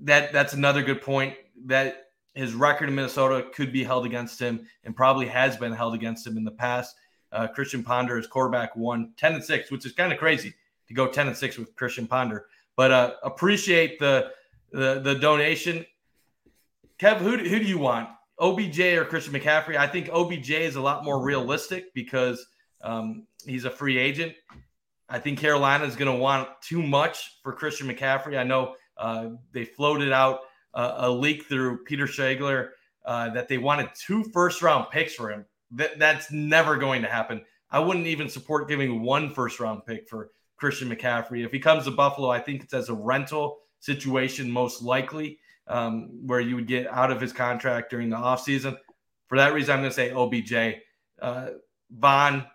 [0.00, 1.34] that that's another good point.
[1.66, 5.94] That his record in Minnesota could be held against him, and probably has been held
[5.94, 6.96] against him in the past.
[7.32, 10.54] Uh, Christian Ponder is quarterback one, 10 and 6, which is kind of crazy
[10.88, 12.46] to go 10 and 6 with Christian Ponder.
[12.76, 14.32] But uh, appreciate the,
[14.72, 15.86] the the donation.
[16.98, 18.08] Kev, who, who do you want?
[18.38, 19.76] OBJ or Christian McCaffrey?
[19.76, 22.46] I think OBJ is a lot more realistic because
[22.82, 24.34] um, he's a free agent.
[25.08, 28.36] I think Carolina is going to want too much for Christian McCaffrey.
[28.36, 30.40] I know uh, they floated out
[30.74, 32.70] uh, a leak through Peter Schrager
[33.04, 35.44] uh, that they wanted two first round picks for him.
[35.72, 37.44] That, that's never going to happen.
[37.70, 41.44] I wouldn't even support giving one first round pick for Christian McCaffrey.
[41.44, 45.38] If he comes to Buffalo, I think it's as a rental situation, most likely
[45.68, 48.76] um, where you would get out of his contract during the offseason.
[49.28, 50.80] For that reason, I'm going to say OBJ.
[51.20, 51.48] Uh,
[51.90, 52.46] Von,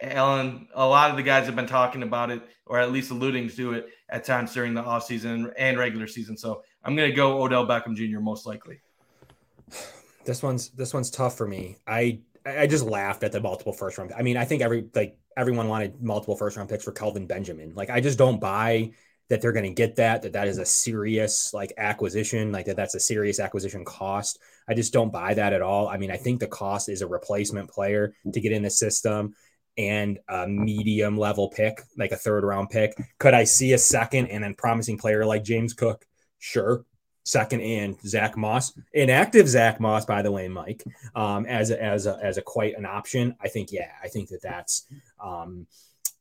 [0.00, 3.48] Allen, a lot of the guys have been talking about it, or at least alluding
[3.50, 6.36] to it at times during the offseason and regular season.
[6.36, 8.20] So I'm going to go Odell Beckham Jr.
[8.20, 8.80] most likely.
[10.24, 11.76] This one's this one's tough for me.
[11.86, 14.12] I I just laughed at the multiple first round.
[14.12, 17.74] I mean, I think every like everyone wanted multiple first round picks for Kelvin Benjamin.
[17.74, 18.92] Like, I just don't buy
[19.28, 22.76] that they're going to get that that that is a serious like acquisition like that
[22.76, 24.38] that's a serious acquisition cost.
[24.68, 25.88] I just don't buy that at all.
[25.88, 29.34] I mean i think the cost is a replacement player to get in the system
[29.78, 32.94] and a medium level pick like a third round pick.
[33.18, 36.04] Could i see a second and then promising player like james cook?
[36.38, 36.84] Sure.
[37.24, 40.84] Second and zach moss inactive zach moss by the way mike
[41.16, 44.28] um, as a, as a, as a quite an option i think yeah i think
[44.28, 44.86] that that's
[45.20, 45.66] um,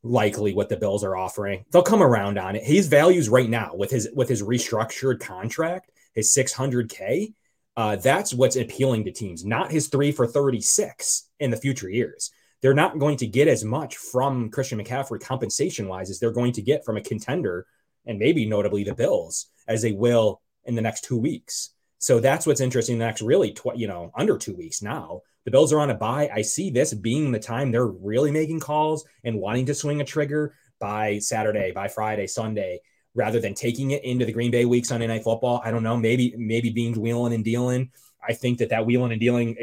[0.06, 1.66] likely what the Bills are offering.
[1.72, 2.64] They'll come around on it.
[2.64, 7.34] His values right now with his with his restructured contract, his 600k,
[7.76, 12.32] uh, that's what's appealing to teams, not his three for 36 in the future years.
[12.62, 16.54] They're not going to get as much from Christian McCaffrey compensation wise as they're going
[16.54, 17.66] to get from a contender,
[18.06, 21.72] and maybe notably the Bills, as they will in the next two weeks.
[21.98, 22.98] So that's what's interesting.
[22.98, 25.96] The next really, tw- you know, under two weeks now the Bills are on a
[25.96, 26.30] bye.
[26.34, 30.06] I see this being the time they're really making calls and wanting to swing a
[30.06, 32.82] trigger by Saturday, by Friday, Sunday,
[33.14, 35.62] rather than taking it into the Green Bay week Sunday night football.
[35.64, 35.96] I don't know.
[35.96, 37.92] Maybe maybe being wheeling and dealing.
[38.28, 39.56] I think that that wheeling and dealing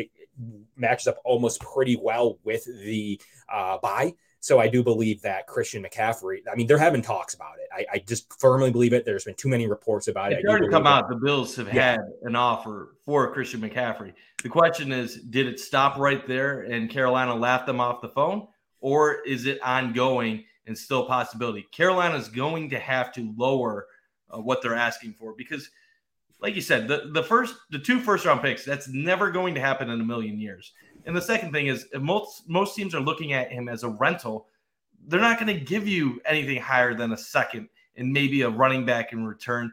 [0.76, 3.20] matches up almost pretty well with the
[3.52, 4.14] uh, bye.
[4.40, 6.38] So I do believe that Christian McCaffrey.
[6.50, 7.68] I mean, they're having talks about it.
[7.72, 9.04] I, I just firmly believe it.
[9.04, 10.48] There's been too many reports about it's it.
[10.48, 11.08] already come out.
[11.08, 11.92] The Bills have yeah.
[11.92, 14.14] had an offer for Christian McCaffrey.
[14.42, 18.48] The question is, did it stop right there and Carolina laughed them off the phone,
[18.80, 21.62] or is it ongoing and still possibility?
[21.70, 23.86] Carolina is going to have to lower
[24.30, 25.70] uh, what they're asking for because,
[26.40, 29.60] like you said, the the first the two first round picks that's never going to
[29.60, 30.72] happen in a million years.
[31.06, 34.48] And the second thing is, most most teams are looking at him as a rental,
[35.06, 38.84] they're not going to give you anything higher than a second and maybe a running
[38.84, 39.72] back in return.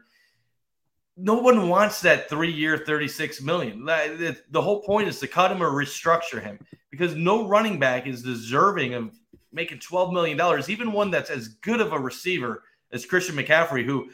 [1.22, 3.84] No one wants that three-year, thirty-six million.
[3.84, 6.58] The whole point is to cut him or restructure him
[6.90, 9.14] because no running back is deserving of
[9.52, 10.70] making twelve million dollars.
[10.70, 12.62] Even one that's as good of a receiver
[12.92, 14.10] as Christian McCaffrey, who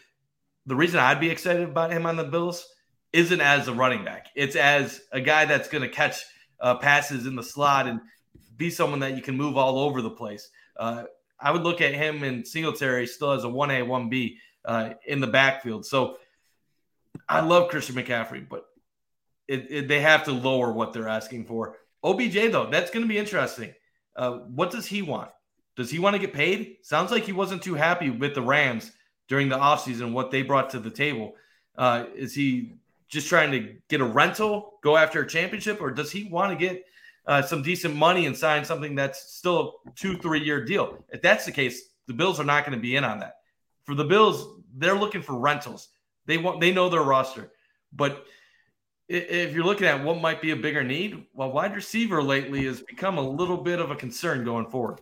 [0.67, 2.67] the reason I'd be excited about him on the Bills
[3.13, 4.27] isn't as a running back.
[4.35, 6.23] It's as a guy that's going to catch
[6.61, 8.01] uh, passes in the slot and
[8.57, 10.51] be someone that you can move all over the place.
[10.77, 11.05] Uh,
[11.39, 15.27] I would look at him and Singletary still as a 1A, 1B uh, in the
[15.27, 15.87] backfield.
[15.87, 16.19] So
[17.29, 18.67] I love Christian McCaffrey, but
[19.49, 21.77] it, it, they have to lower what they're asking for.
[22.03, 23.75] OBJ, though, that's going to be interesting.
[24.14, 25.31] Uh, what does he want?
[25.77, 26.79] Does he want to get paid?
[26.83, 28.93] Sounds like he wasn't too happy with the Rams
[29.29, 31.35] during the offseason, what they brought to the table.
[31.77, 32.75] Uh, is he
[33.09, 36.64] just trying to get a rental, go after a championship, or does he want to
[36.64, 36.85] get
[37.27, 41.05] uh, some decent money and sign something that's still a two, three year deal?
[41.11, 43.35] If that's the case, the Bills are not going to be in on that.
[43.85, 45.89] For the Bills, they're looking for rentals.
[46.27, 47.53] They want they know their roster,
[47.93, 48.27] but
[49.09, 52.83] if you're looking at what might be a bigger need, well, wide receiver lately has
[52.83, 55.01] become a little bit of a concern going forward.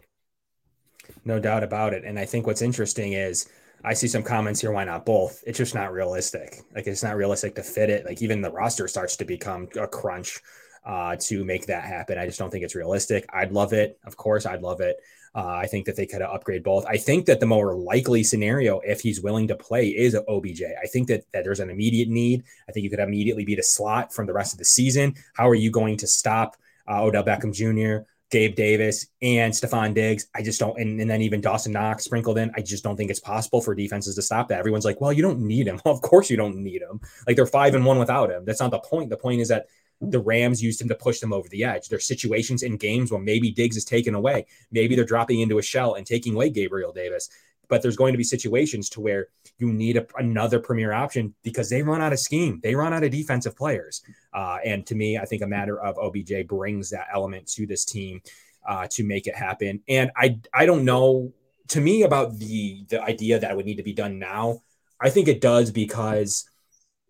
[1.25, 2.05] No doubt about it.
[2.05, 3.49] And I think what's interesting is
[3.83, 4.73] I see some comments here.
[4.73, 5.43] Why not both?
[5.47, 6.61] It's just not realistic.
[6.75, 8.05] Like it's not realistic to fit it.
[8.05, 10.41] Like even the roster starts to become a crunch
[10.85, 12.19] uh, to make that happen.
[12.19, 13.27] I just don't think it's realistic.
[13.33, 13.99] I'd love it.
[14.05, 14.97] Of course, I'd love it.
[15.35, 16.87] Uh, I think that they could upgrade both.
[16.87, 20.63] I think that the more likely scenario, if he's willing to play, is OBJ.
[20.63, 22.45] I think that, that there's an immediate need.
[22.69, 25.15] I think you could immediately beat a slot from the rest of the season.
[25.35, 26.57] How are you going to stop
[26.89, 30.27] uh, Odell Beckham Jr., Gabe Davis and Stefon Diggs.
[30.35, 32.51] I just don't, and, and, then even Dawson Knox sprinkled in.
[32.57, 34.59] I just don't think it's possible for defenses to stop that.
[34.59, 35.81] Everyone's like, well, you don't need him.
[35.85, 37.01] Well, of course you don't need him.
[37.27, 38.45] Like they're five and one without him.
[38.45, 39.11] That's not the point.
[39.11, 39.67] The point is that
[40.11, 41.89] the Rams used him to push them over the edge.
[41.89, 44.47] There's situations in games when maybe Diggs is taken away.
[44.71, 47.29] Maybe they're dropping into a shell and taking away Gabriel Davis
[47.69, 49.29] but there's going to be situations to where
[49.59, 53.05] you need a, another premier option because they run out of scheme, they run out
[53.05, 54.03] of defensive players.
[54.33, 57.85] Uh, and to me, I think a matter of OBJ brings that element to this
[57.85, 58.21] team
[58.67, 59.83] uh, to make it happen.
[59.89, 61.33] And I I don't know
[61.69, 64.63] to me about the the idea that it would need to be done now.
[65.01, 66.49] I think it does because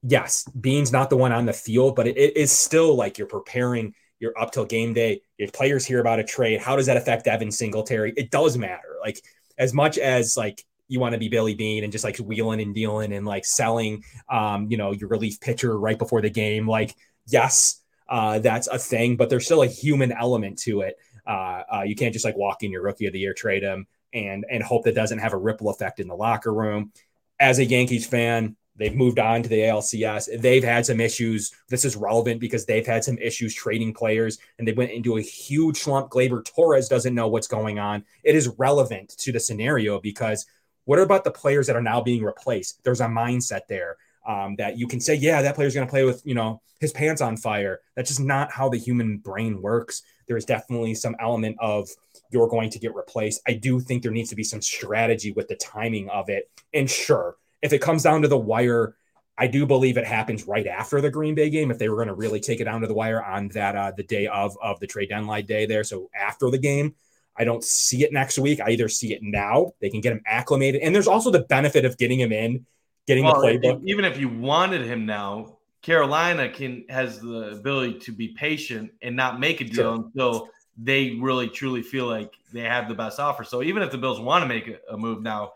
[0.07, 3.27] yes, Beane's not the one on the field, but it, it is still like you're
[3.27, 3.95] preparing.
[4.21, 5.23] You're up till game day.
[5.39, 6.61] Your players hear about a trade.
[6.61, 8.13] How does that affect Devin Singletary?
[8.17, 8.97] It does matter.
[9.03, 9.21] Like
[9.59, 12.75] as much as like you want to be Billy Beane and just like wheeling and
[12.75, 16.69] dealing and like selling, um, you know, your relief pitcher right before the game.
[16.69, 16.95] Like,
[17.27, 20.97] yes, uh, that's a thing, but there's still a human element to it.
[21.27, 23.87] Uh, uh, you can't just like walk in your rookie of the year, trade him,
[24.13, 26.93] and and hope that doesn't have a ripple effect in the locker room.
[27.41, 30.41] As a Yankees fan, They've moved on to the ALCS.
[30.41, 31.53] They've had some issues.
[31.69, 35.23] This is relevant because they've had some issues trading players and they went into a
[35.23, 36.11] huge slump.
[36.11, 38.05] Gleyber Torres doesn't know what's going on.
[38.25, 40.47] It is relevant to the scenario because
[40.87, 42.83] what about the players that are now being replaced?
[42.85, 43.97] There's a mindset there
[44.27, 46.93] um, that you can say, yeah, that player's going to play with, you know, his
[46.93, 47.81] pants on fire.
[47.95, 50.03] That's just not how the human brain works.
[50.27, 51.89] There is definitely some element of
[52.31, 53.41] you're going to get replaced.
[53.47, 56.51] I do think there needs to be some strategy with the timing of it.
[56.73, 58.95] And sure, if it comes down to the wire,
[59.37, 61.71] I do believe it happens right after the Green Bay game.
[61.71, 63.93] If they were going to really take it down to the wire on that uh,
[63.97, 66.95] the day of of the trade deadline day there, so after the game,
[67.37, 68.61] I don't see it next week.
[68.61, 69.73] I either see it now.
[69.81, 72.67] They can get him acclimated, and there's also the benefit of getting him in,
[73.07, 73.83] getting well, the playbook.
[73.87, 79.17] Even if you wanted him now, Carolina can has the ability to be patient and
[79.17, 79.95] not make a deal sure.
[79.95, 83.43] until they really truly feel like they have the best offer.
[83.43, 85.53] So even if the Bills want to make a, a move now,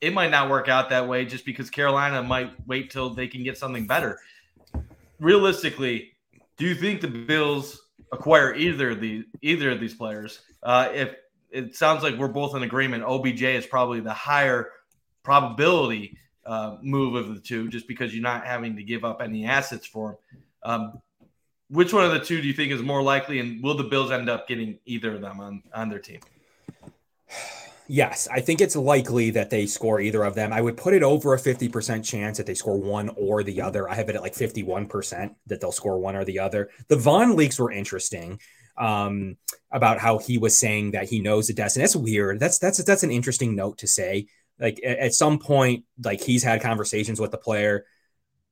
[0.00, 3.42] it might not work out that way just because Carolina might wait till they can
[3.42, 4.20] get something better.
[5.18, 6.12] Realistically,
[6.56, 7.80] do you think the Bills
[8.12, 10.40] acquire either of the either of these players?
[10.62, 11.14] Uh, if
[11.50, 14.70] it sounds like we're both in agreement, OBJ is probably the higher
[15.22, 19.44] probability uh, move of the two, just because you're not having to give up any
[19.44, 20.16] assets for him.
[20.62, 21.02] Um,
[21.70, 24.10] which one of the two do you think is more likely, and will the Bills
[24.10, 26.20] end up getting either of them on on their team?
[27.90, 30.52] Yes, I think it's likely that they score either of them.
[30.52, 33.88] I would put it over a 50% chance that they score one or the other.
[33.88, 36.68] I have it at like 51% that they'll score one or the other.
[36.88, 38.40] The Von leaks were interesting
[38.76, 39.38] um,
[39.72, 41.82] about how he was saying that he knows the destiny.
[41.82, 42.38] That's weird.
[42.40, 44.26] That's that's that's an interesting note to say.
[44.60, 47.86] Like at, at some point, like he's had conversations with the player.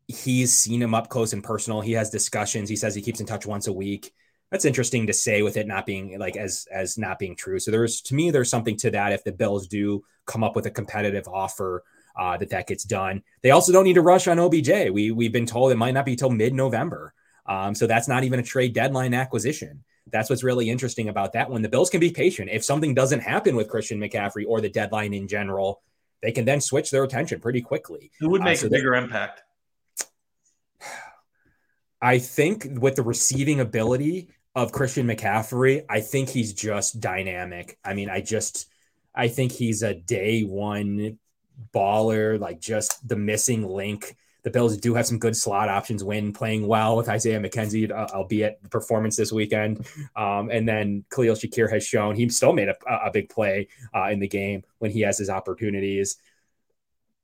[0.09, 1.83] He's seen him up close and personal.
[1.83, 2.71] He has discussions.
[2.71, 4.13] He says he keeps in touch once a week
[4.51, 7.59] that's interesting to say with it not being like as as not being true.
[7.59, 10.67] So there's to me there's something to that if the Bills do come up with
[10.67, 11.85] a competitive offer
[12.17, 13.23] uh, that that gets done.
[13.43, 14.91] They also don't need to rush on OBJ.
[14.91, 17.13] We we've been told it might not be till mid November.
[17.47, 19.85] Um, so that's not even a trade deadline acquisition.
[20.11, 21.63] That's what's really interesting about that one.
[21.63, 22.49] The Bills can be patient.
[22.51, 25.83] If something doesn't happen with Christian McCaffrey or the deadline in general,
[26.23, 28.11] they can then switch their attention pretty quickly.
[28.21, 29.43] It would uh, make uh, so a bigger impact?
[32.03, 37.79] I think with the receiving ability of Christian McCaffrey, I think he's just dynamic.
[37.85, 38.69] I mean, I just
[39.15, 41.19] I think he's a day one
[41.73, 46.33] baller, like just the missing link The Bills do have some good slot options when
[46.33, 49.85] playing well with Isaiah McKenzie, uh, albeit the performance this weekend.
[50.15, 54.09] Um, and then Khalil Shakir has shown he still made a, a big play uh,
[54.11, 56.17] in the game when he has his opportunities.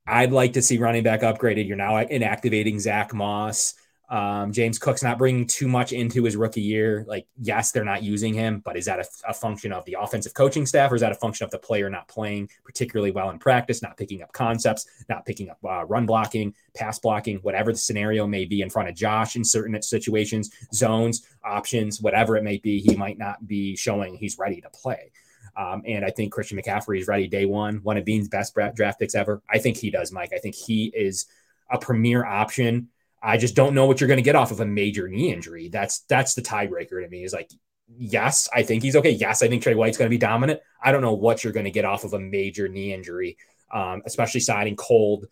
[0.04, 1.68] I'd like to see running back upgraded.
[1.68, 3.74] You're now inactivating Zach Moss.
[4.12, 7.02] Um, James Cook's not bringing too much into his rookie year.
[7.08, 10.34] Like, yes, they're not using him, but is that a, a, function of the offensive
[10.34, 13.38] coaching staff or is that a function of the player not playing particularly well in
[13.38, 17.78] practice, not picking up concepts, not picking up uh, run blocking, pass blocking, whatever the
[17.78, 22.58] scenario may be in front of Josh in certain situations, zones, options, whatever it may
[22.58, 25.10] be, he might not be showing he's ready to play.
[25.56, 29.00] Um, and I think Christian McCaffrey is ready day one, one of Beane's best draft
[29.00, 29.40] picks ever.
[29.48, 30.34] I think he does, Mike.
[30.34, 31.24] I think he is
[31.70, 32.88] a premier option
[33.22, 35.68] I just don't know what you're going to get off of a major knee injury.
[35.68, 37.22] That's that's the tiebreaker to me.
[37.22, 37.50] Is like,
[37.96, 39.10] yes, I think he's okay.
[39.10, 40.60] Yes, I think Tre White's going to be dominant.
[40.82, 43.36] I don't know what you're going to get off of a major knee injury,
[43.72, 45.26] um, especially signing cold.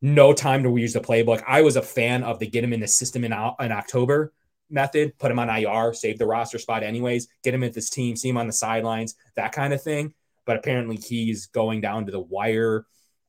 [0.00, 1.42] No time to use the playbook.
[1.46, 4.32] I was a fan of the get him in the system in, in October
[4.70, 8.16] method, put him on IR, save the roster spot anyways, get him at this team,
[8.16, 10.14] see him on the sidelines, that kind of thing.
[10.44, 12.86] But apparently he's going down to the wire.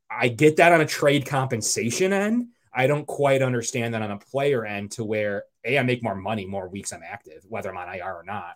[0.09, 4.17] I get that on a trade compensation end I don't quite understand that on a
[4.17, 7.77] player end to where A, I make more money more weeks I'm active, whether I'm
[7.77, 8.55] on IR or not.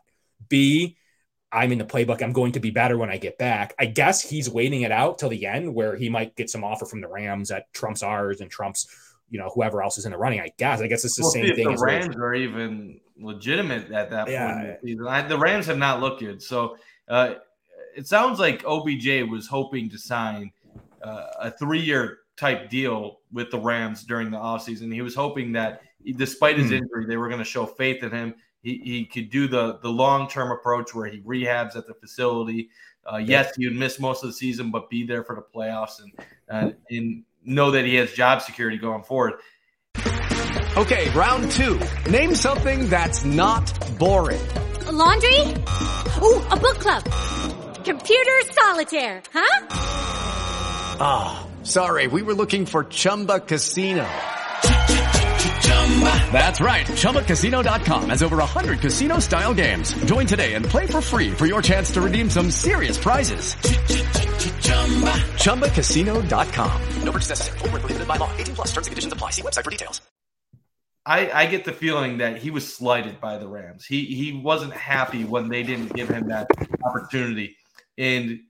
[0.49, 0.97] B,
[1.51, 2.21] I'm in the playbook.
[2.21, 3.73] I'm going to be better when I get back.
[3.77, 6.85] I guess he's waiting it out till the end where he might get some offer
[6.85, 8.87] from the Rams that trumps ours and trumps,
[9.29, 10.39] you know, whoever else is in the running.
[10.39, 10.81] I guess.
[10.81, 11.75] I guess it's the we'll same thing.
[11.75, 14.75] The Rams are even legitimate at that yeah.
[14.81, 15.29] point.
[15.29, 16.41] The Rams have not looked good.
[16.41, 17.35] So uh,
[17.95, 20.51] it sounds like OBJ was hoping to sign
[21.03, 24.91] uh, a three year type deal with the Rams during the offseason.
[24.91, 25.83] He was hoping that
[26.17, 26.79] despite his mm.
[26.79, 28.33] injury, they were going to show faith in him.
[28.63, 32.69] He, he could do the, the long term approach where he rehabs at the facility.
[33.05, 36.01] Uh, yes, he would miss most of the season, but be there for the playoffs
[36.01, 36.11] and,
[36.49, 39.33] uh, and know that he has job security going forward.
[40.77, 41.79] Okay, round two.
[42.09, 44.41] Name something that's not boring.
[44.87, 45.41] A laundry?
[46.23, 47.03] Ooh, a book club.
[47.83, 49.67] Computer solitaire, huh?
[51.03, 51.50] Ah.
[51.63, 54.07] Sorry, we were looking for Chumba Casino.
[56.33, 56.85] That's right.
[56.87, 59.93] ChumbaCasino.com has over 100 casino style games.
[60.05, 63.55] Join today and play for free for your chance to redeem some serious prizes.
[65.43, 66.81] ChumbaCasino.com.
[67.03, 67.59] No purchase necessary.
[67.59, 68.31] Full prohibited by law.
[68.37, 69.29] 18 plus terms and conditions apply.
[69.29, 70.01] See website for details.
[71.05, 73.85] I, I get the feeling that he was slighted by the Rams.
[73.85, 76.47] He he wasn't happy when they didn't give him that
[76.85, 77.57] opportunity.
[77.97, 78.41] And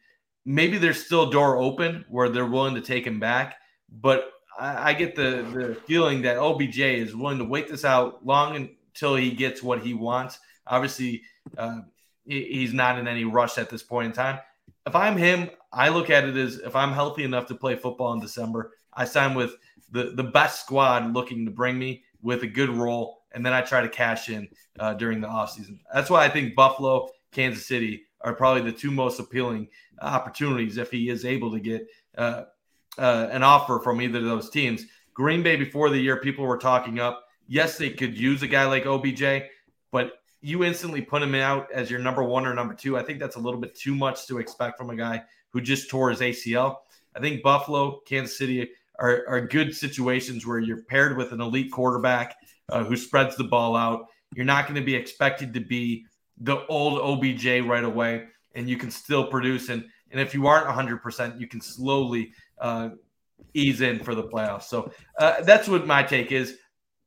[0.46, 3.56] maybe there's still a door open where they're willing to take him back.
[3.90, 8.26] But I, I get the, the feeling that OBJ is willing to wait this out
[8.26, 10.40] long until he gets what he wants.
[10.68, 11.24] Obviously,
[11.58, 11.82] uh,
[12.26, 14.40] he, he's not in any rush at this point in time.
[14.86, 18.14] If I'm him, I look at it as if I'm healthy enough to play football
[18.14, 19.56] in December, I sign with
[19.92, 23.62] the, the best squad looking to bring me with a good role, and then I
[23.62, 24.48] try to cash in
[24.80, 25.80] uh, during the offseason.
[25.94, 29.68] That's why I think Buffalo, Kansas City are probably the two most appealing
[30.02, 32.44] opportunities if he is able to get uh,
[32.98, 34.86] uh, an offer from either of those teams.
[35.14, 37.26] Green Bay before the year, people were talking up.
[37.48, 39.44] Yes, they could use a guy like OBJ,
[39.92, 42.98] but you instantly put him out as your number one or number two.
[42.98, 45.90] I think that's a little bit too much to expect from a guy who just
[45.90, 46.78] tore his ACL.
[47.16, 51.72] I think Buffalo, Kansas City are, are good situations where you're paired with an elite
[51.72, 52.36] quarterback
[52.70, 54.08] uh, who spreads the ball out.
[54.34, 56.06] You're not going to be expected to be
[56.42, 58.26] the old OBJ right away
[58.56, 59.70] and you can still produce.
[59.70, 62.90] And and if you aren't 100%, you can slowly uh,
[63.54, 64.64] ease in for the playoffs.
[64.64, 66.58] So uh, that's what my take is.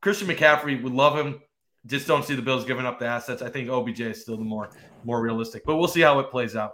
[0.00, 1.42] Christian McCaffrey would love him.
[1.84, 3.42] Just don't see the Bills giving up the assets.
[3.42, 4.70] I think OBJ is still the more
[5.04, 6.72] more realistic, but we'll see how it plays out.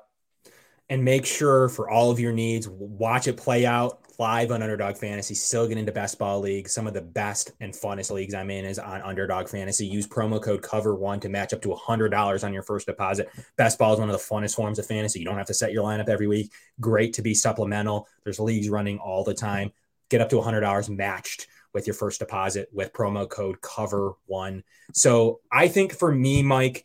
[0.88, 4.96] And make sure for all of your needs, watch it play out live on Underdog
[4.96, 6.68] Fantasy, still get into best ball league.
[6.68, 9.86] Some of the best and funnest leagues I'm in is on Underdog Fantasy.
[9.86, 13.28] Use promo code cover one to match up to $100 on your first deposit.
[13.56, 15.18] Best ball is one of the funnest forms of fantasy.
[15.18, 16.52] You don't have to set your lineup every week.
[16.80, 18.08] Great to be supplemental.
[18.24, 19.72] There's leagues running all the time.
[20.08, 24.64] Get up to $100 matched with your first deposit with promo code cover one.
[24.92, 26.84] So I think for me, Mike,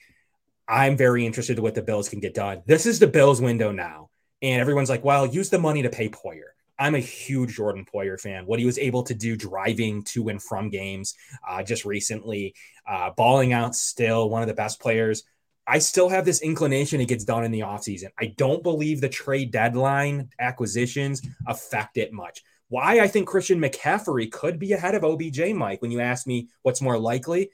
[0.68, 2.64] I'm very interested in what the Bills can get done.
[2.66, 4.10] This is the Bills window now.
[4.42, 6.55] And everyone's like, well, use the money to pay Poyer.
[6.78, 8.46] I'm a huge Jordan Poyer fan.
[8.46, 11.16] What he was able to do driving to and from games
[11.48, 12.54] uh, just recently,
[12.88, 15.24] uh, balling out still, one of the best players.
[15.68, 18.10] I still have this inclination it gets done in the offseason.
[18.20, 22.44] I don't believe the trade deadline acquisitions affect it much.
[22.68, 26.50] Why I think Christian McCaffrey could be ahead of OBJ, Mike, when you ask me
[26.62, 27.50] what's more likely.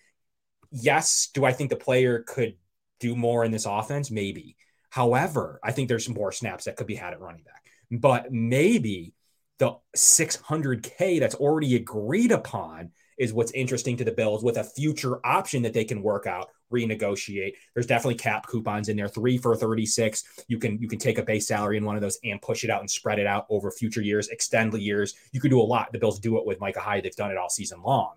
[0.71, 2.55] Yes, do I think the player could
[2.99, 4.09] do more in this offense?
[4.09, 4.57] Maybe.
[4.89, 7.60] However, I think there's more snaps that could be had at running back
[7.91, 9.13] but maybe
[9.59, 15.23] The 600K that's already agreed upon is what's interesting to the Bills with a future
[15.23, 17.53] option that they can work out, renegotiate.
[17.75, 20.23] There's definitely cap coupons in there, three for 36.
[20.47, 22.71] You can you can take a base salary in one of those and push it
[22.71, 25.13] out and spread it out over future years, extend the years.
[25.31, 25.91] You could do a lot.
[25.91, 27.03] The Bills do it with Micah Hyde.
[27.03, 28.13] They've done it all season long.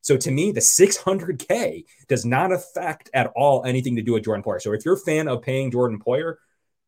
[0.00, 4.42] So to me, the 600K does not affect at all anything to do with Jordan
[4.42, 4.60] Poyer.
[4.60, 6.36] So if you're a fan of paying Jordan Poyer,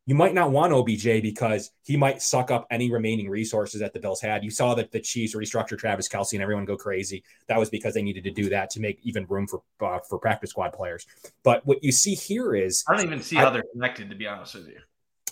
[0.06, 4.00] you might not want OBJ because he might suck up any remaining resources that the
[4.00, 4.42] Bills had.
[4.42, 7.22] You saw that the Chiefs restructured Travis Kelce and everyone go crazy.
[7.48, 10.18] That was because they needed to do that to make even room for uh, for
[10.18, 11.06] practice squad players.
[11.42, 14.16] But what you see here is I don't even see I, how they're connected, to
[14.16, 14.78] be honest with you.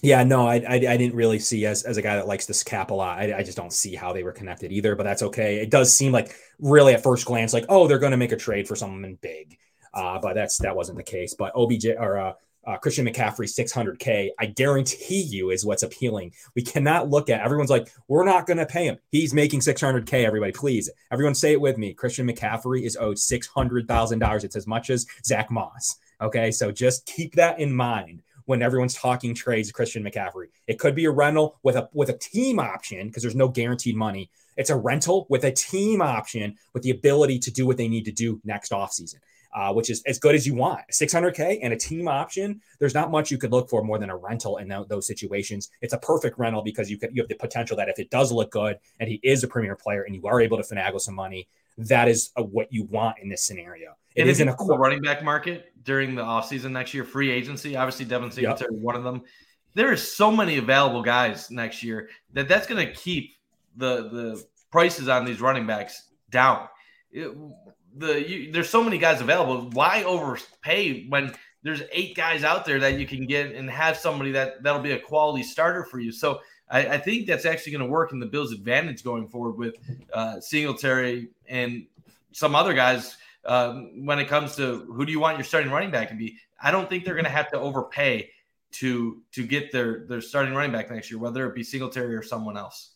[0.00, 2.62] Yeah, no, I, I, I didn't really see as as a guy that likes this
[2.62, 3.18] cap a lot.
[3.18, 4.94] I, I just don't see how they were connected either.
[4.94, 5.56] But that's okay.
[5.56, 8.36] It does seem like really at first glance like oh they're going to make a
[8.36, 9.58] trade for someone big,
[9.92, 11.34] uh, but that's that wasn't the case.
[11.34, 12.32] But OBJ or uh,
[12.68, 16.34] uh, Christian McCaffrey 600K, I guarantee you is what's appealing.
[16.54, 18.98] We cannot look at everyone's like, we're not going to pay him.
[19.10, 20.24] He's making 600K.
[20.24, 21.94] Everybody, please, everyone say it with me.
[21.94, 24.44] Christian McCaffrey is owed $600,000.
[24.44, 25.96] It's as much as Zach Moss.
[26.20, 26.50] Okay.
[26.50, 30.48] So just keep that in mind when everyone's talking trades Christian McCaffrey.
[30.66, 33.96] It could be a rental with a with a team option because there's no guaranteed
[33.96, 34.30] money.
[34.56, 38.04] It's a rental with a team option with the ability to do what they need
[38.06, 39.20] to do next offseason
[39.54, 40.80] uh, which is as good as you want.
[40.92, 42.60] 600K and a team option.
[42.78, 45.70] There's not much you could look for more than a rental in those situations.
[45.80, 48.32] It's a perfect rental because you could, you have the potential that if it does
[48.32, 51.14] look good and he is a premier player and you are able to finagle some
[51.14, 53.94] money, that is a, what you want in this scenario.
[54.14, 57.76] It and isn't a core running back market during the offseason next year, free agency.
[57.76, 58.82] Obviously, Devin Singletary, yep.
[58.82, 59.22] one of them.
[59.74, 63.36] There are so many available guys next year that that's going to keep
[63.76, 66.68] the the prices on these running backs down.
[67.12, 67.30] It,
[67.96, 69.70] the you, there's so many guys available.
[69.72, 74.32] Why overpay when there's eight guys out there that you can get and have somebody
[74.32, 76.12] that that'll be a quality starter for you?
[76.12, 79.58] So I, I think that's actually going to work in the Bills' advantage going forward
[79.58, 79.76] with
[80.12, 81.86] uh, Singletary and
[82.32, 83.16] some other guys.
[83.44, 86.36] Um, when it comes to who do you want your starting running back to be,
[86.62, 88.30] I don't think they're going to have to overpay
[88.72, 92.22] to to get their their starting running back next year, whether it be Singletary or
[92.22, 92.90] someone else.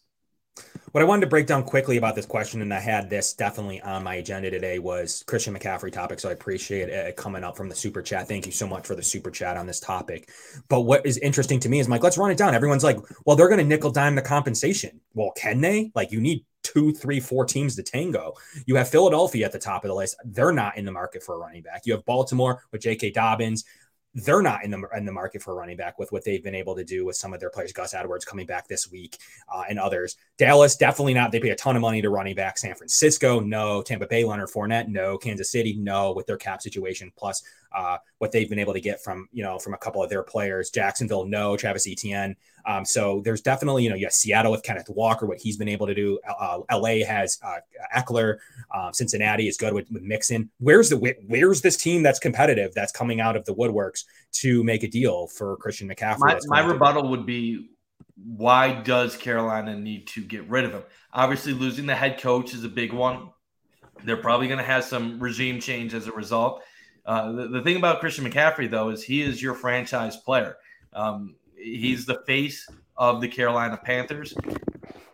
[0.92, 3.80] What I wanted to break down quickly about this question, and I had this definitely
[3.80, 6.20] on my agenda today, was Christian McCaffrey topic.
[6.20, 8.28] So I appreciate it coming up from the super chat.
[8.28, 10.28] Thank you so much for the super chat on this topic.
[10.68, 12.54] But what is interesting to me is, Mike, let's run it down.
[12.54, 15.00] Everyone's like, well, they're going to nickel dime the compensation.
[15.14, 15.92] Well, can they?
[15.94, 18.34] Like, you need two, three, four teams to tango.
[18.66, 20.16] You have Philadelphia at the top of the list.
[20.26, 21.86] They're not in the market for a running back.
[21.86, 23.12] You have Baltimore with J.K.
[23.12, 23.64] Dobbins
[24.14, 26.74] they're not in the in the market for running back with what they've been able
[26.76, 27.72] to do with some of their players.
[27.72, 29.18] Gus Edwards coming back this week,
[29.52, 30.16] uh, and others.
[30.36, 31.32] Dallas definitely not.
[31.32, 32.58] They pay a ton of money to running back.
[32.58, 33.82] San Francisco, no.
[33.82, 35.16] Tampa Bay, Leonard Fournette, no.
[35.16, 36.12] Kansas City, no.
[36.12, 37.42] With their cap situation, plus
[37.74, 40.22] uh, what they've been able to get from you know from a couple of their
[40.22, 40.70] players.
[40.70, 41.56] Jacksonville, no.
[41.56, 42.36] Travis Etienne.
[42.64, 45.86] Um, so there's definitely you know yes Seattle with Kenneth Walker, what he's been able
[45.86, 46.18] to do.
[46.40, 47.58] Uh, LA has uh,
[47.96, 48.38] Ekeler.
[48.74, 50.50] Um, Cincinnati is good with, with Mixon.
[50.58, 54.82] Where's the where's this team that's competitive that's coming out of the woodworks to make
[54.82, 56.18] a deal for Christian McCaffrey?
[56.18, 57.70] My, my rebuttal would be
[58.16, 60.82] why does Carolina need to get rid of him?
[61.12, 63.30] Obviously, losing the head coach is a big one.
[64.04, 66.62] They're probably going to have some regime change as a result.
[67.04, 70.56] Uh, the, the, thing about Christian McCaffrey, though, is he is your franchise player.
[70.92, 74.34] Um, he's the face of the Carolina Panthers.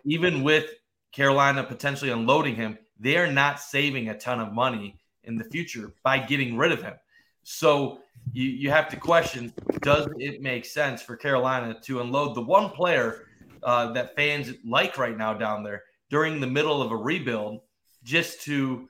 [0.05, 0.67] Even with
[1.13, 5.93] Carolina potentially unloading him, they are not saving a ton of money in the future
[6.03, 6.95] by getting rid of him.
[7.43, 8.01] So
[8.33, 12.71] you, you have to question does it make sense for Carolina to unload the one
[12.71, 13.27] player
[13.63, 17.61] uh, that fans like right now down there during the middle of a rebuild
[18.03, 18.89] just to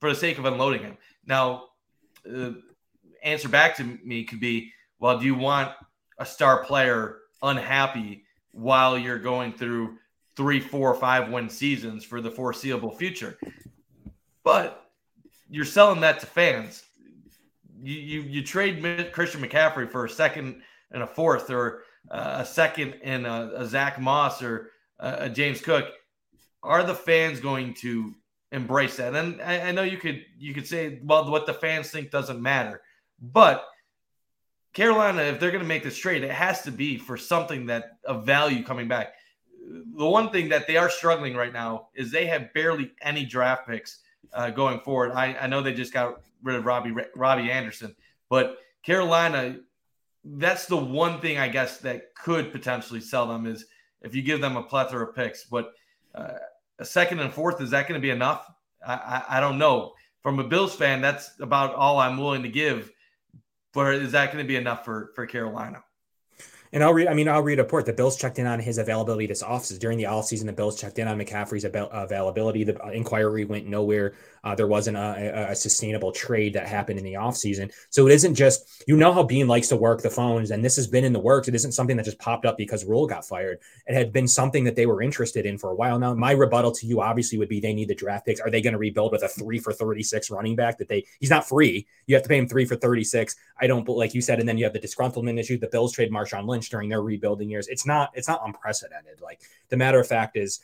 [0.00, 0.98] for the sake of unloading him?
[1.26, 1.68] Now,
[2.30, 2.52] uh,
[3.22, 5.72] answer back to me could be well, do you want
[6.18, 9.96] a star player unhappy while you're going through
[10.36, 13.36] three, four, five win seasons for the foreseeable future?
[14.44, 14.90] But
[15.50, 16.84] you're selling that to fans
[17.82, 20.62] you, you you trade Christian McCaffrey for a second
[20.92, 24.70] and a fourth, or uh, a second and a, a Zach Moss or
[25.00, 25.86] a, a, James Cook,
[26.62, 28.14] are the fans going to
[28.52, 29.14] embrace that?
[29.14, 32.40] And I, I know you could you could say, well, what the fans think doesn't
[32.40, 32.82] matter,
[33.20, 33.66] but
[34.72, 37.98] Carolina, if they're going to make this trade, it has to be for something that
[38.04, 39.14] of value coming back.
[39.96, 43.68] The one thing that they are struggling right now is they have barely any draft
[43.68, 44.00] picks
[44.32, 45.12] uh, going forward.
[45.12, 47.94] I, I know they just got rid of Robbie Robbie Anderson,
[48.28, 49.56] but Carolina,
[50.24, 53.66] that's the one thing I guess that could potentially sell them is
[54.00, 55.44] if you give them a plethora of picks.
[55.44, 55.72] But
[56.14, 56.34] uh,
[56.78, 58.50] a second and fourth is that going to be enough?
[58.86, 59.92] I, I, I don't know.
[60.22, 62.90] From a Bills fan, that's about all I'm willing to give.
[63.72, 65.82] But is that going to be enough for for Carolina?
[66.74, 67.84] And I'll read, I mean, I'll read a report.
[67.84, 69.78] The Bills checked in on his availability this offseason.
[69.78, 72.64] During the offseason, the Bills checked in on McCaffrey's availability.
[72.64, 74.14] The uh, inquiry went nowhere.
[74.44, 77.72] Uh, there wasn't a, a, sustainable trade that happened in the offseason.
[77.90, 80.74] So it isn't just, you know, how Beane likes to work the phones, and this
[80.76, 81.46] has been in the works.
[81.46, 83.60] It isn't something that just popped up because Rhule got fired.
[83.86, 86.14] It had been something that they were interested in for a while now.
[86.14, 88.40] My rebuttal to you obviously would be they need the draft picks.
[88.40, 91.30] Are they going to rebuild with a three for 36 running back that they, he's
[91.30, 91.86] not free.
[92.06, 93.36] You have to pay him three for 36.
[93.60, 95.58] I don't, like you said, and then you have the disgruntlement issue.
[95.58, 97.68] The Bills trade Marshawn Lynch during their rebuilding years.
[97.68, 99.20] It's not, it's not unprecedented.
[99.20, 100.60] Like the matter of fact is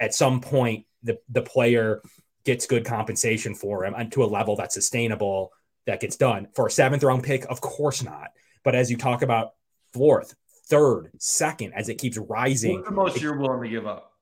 [0.00, 2.00] at some point, the, the player
[2.44, 5.52] gets good compensation for him and to a level that's sustainable
[5.86, 6.48] that gets done.
[6.54, 8.30] For a seventh round pick, of course not.
[8.64, 9.52] But as you talk about
[9.92, 10.34] fourth,
[10.66, 14.12] third, second, as it keeps rising, what's the most it, you're willing to give up?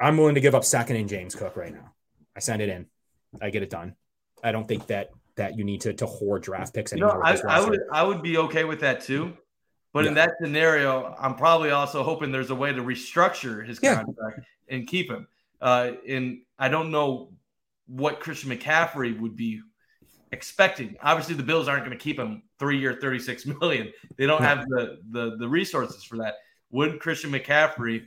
[0.00, 1.92] I'm willing to give up second in James Cook right now.
[2.34, 2.86] I send it in.
[3.40, 3.94] I get it done.
[4.42, 7.18] I don't think that that you need to to hoard draft picks anymore.
[7.18, 9.36] No, I, I, would I would be okay with that too.
[9.92, 10.08] But yeah.
[10.08, 13.96] in that scenario, I'm probably also hoping there's a way to restructure his yeah.
[13.96, 15.26] contract and keep him.
[15.60, 17.32] Uh, and I don't know
[17.90, 19.60] what Christian McCaffrey would be
[20.32, 20.96] expecting.
[21.02, 23.92] Obviously, the Bills aren't going to keep him three year, 36 million.
[24.16, 26.34] They don't have the, the, the resources for that.
[26.70, 28.06] Would Christian McCaffrey,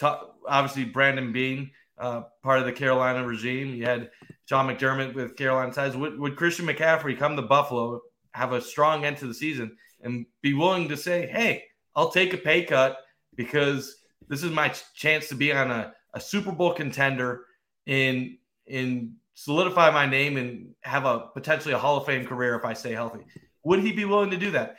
[0.00, 4.10] obviously, Brandon Beane, uh, part of the Carolina regime, you had
[4.46, 5.96] John McDermott with Carolina ties.
[5.96, 8.00] Would, would Christian McCaffrey come to Buffalo,
[8.32, 11.64] have a strong end to the season, and be willing to say, hey,
[11.96, 12.98] I'll take a pay cut
[13.34, 13.96] because
[14.28, 17.44] this is my chance to be on a, a Super Bowl contender
[17.86, 18.38] in
[18.70, 22.72] and solidify my name and have a potentially a Hall of Fame career if I
[22.72, 23.20] stay healthy.
[23.64, 24.76] Would he be willing to do that?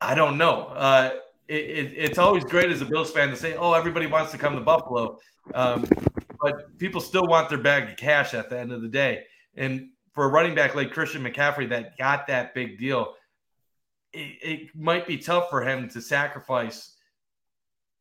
[0.00, 0.66] I don't know.
[0.66, 1.10] Uh,
[1.48, 4.38] it, it, it's always great as a Bills fan to say, "Oh, everybody wants to
[4.38, 5.18] come to Buffalo,"
[5.54, 5.84] um,
[6.40, 9.24] but people still want their bag of cash at the end of the day.
[9.56, 13.14] And for a running back like Christian McCaffrey that got that big deal,
[14.12, 16.94] it, it might be tough for him to sacrifice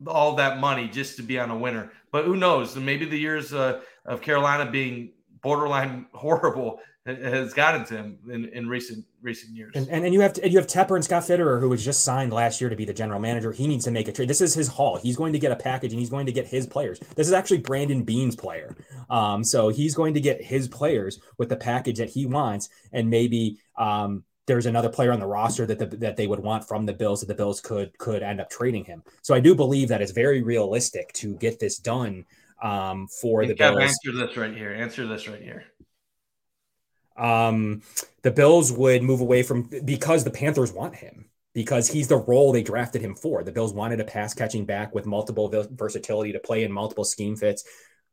[0.08, 1.92] all that money just to be on a winner.
[2.12, 2.76] But who knows?
[2.76, 8.68] Maybe the years uh, of Carolina being borderline horrible has gotten to him in, in
[8.68, 9.74] recent recent years.
[9.76, 12.06] And, and, and you have to, you have Tepper and Scott Fitterer, who was just
[12.06, 13.52] signed last year to be the general manager.
[13.52, 14.30] He needs to make a trade.
[14.30, 14.98] This is his haul.
[14.98, 17.00] He's going to get a package and he's going to get his players.
[17.16, 18.76] This is actually Brandon Beane's player.
[19.10, 23.10] Um, so he's going to get his players with the package that he wants, and
[23.10, 26.86] maybe um, there's another player on the roster that the, that they would want from
[26.86, 29.04] the Bills that the Bills could could end up trading him.
[29.22, 32.26] So I do believe that it's very realistic to get this done
[32.64, 33.80] um, for the Bills.
[33.80, 34.74] Answer this right here.
[34.74, 35.66] Answer this right here.
[37.16, 37.84] Um,
[38.24, 42.52] the Bills would move away from because the Panthers want him because he's the role
[42.52, 43.44] they drafted him for.
[43.44, 47.36] The Bills wanted a pass catching back with multiple versatility to play in multiple scheme
[47.36, 47.64] fits.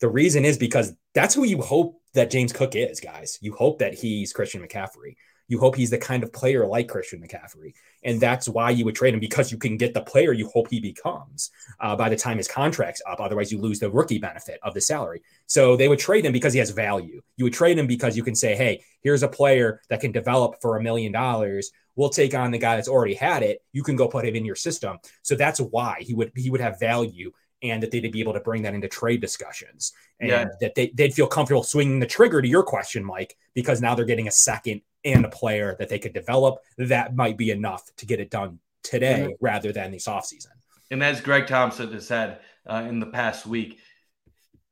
[0.00, 3.38] The reason is because that's who you hope that James Cook is, guys.
[3.40, 5.16] You hope that he's Christian McCaffrey.
[5.50, 7.74] You hope he's the kind of player like Christian McCaffrey.
[8.04, 10.68] And that's why you would trade him because you can get the player you hope
[10.70, 13.20] he becomes uh, by the time his contract's up.
[13.20, 15.22] Otherwise, you lose the rookie benefit of the salary.
[15.46, 17.20] So they would trade him because he has value.
[17.36, 20.60] You would trade him because you can say, hey, here's a player that can develop
[20.62, 21.72] for a million dollars.
[21.96, 23.62] We'll take on the guy that's already had it.
[23.72, 24.98] You can go put him in your system.
[25.22, 27.32] So that's why he would he would have value
[27.62, 30.46] and that they'd be able to bring that into trade discussions and yeah.
[30.60, 34.04] that they, they'd feel comfortable swinging the trigger to your question, Mike, because now they're
[34.04, 38.06] getting a second and a player that they could develop, that might be enough to
[38.06, 39.44] get it done today mm-hmm.
[39.44, 40.48] rather than this offseason.
[40.90, 43.78] And as Greg Thompson has said uh, in the past week,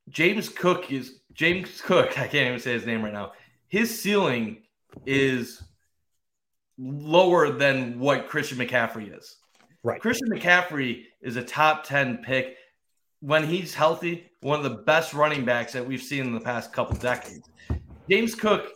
[0.09, 2.19] James Cook is James Cook.
[2.19, 3.33] I can't even say his name right now.
[3.69, 4.63] His ceiling
[5.07, 5.63] is
[6.79, 9.37] lower than what Christian McCaffrey is.
[9.83, 10.01] Right.
[10.01, 12.57] Christian McCaffrey is a top 10 pick
[13.21, 16.73] when he's healthy, one of the best running backs that we've seen in the past
[16.73, 17.49] couple decades.
[18.09, 18.73] James Cook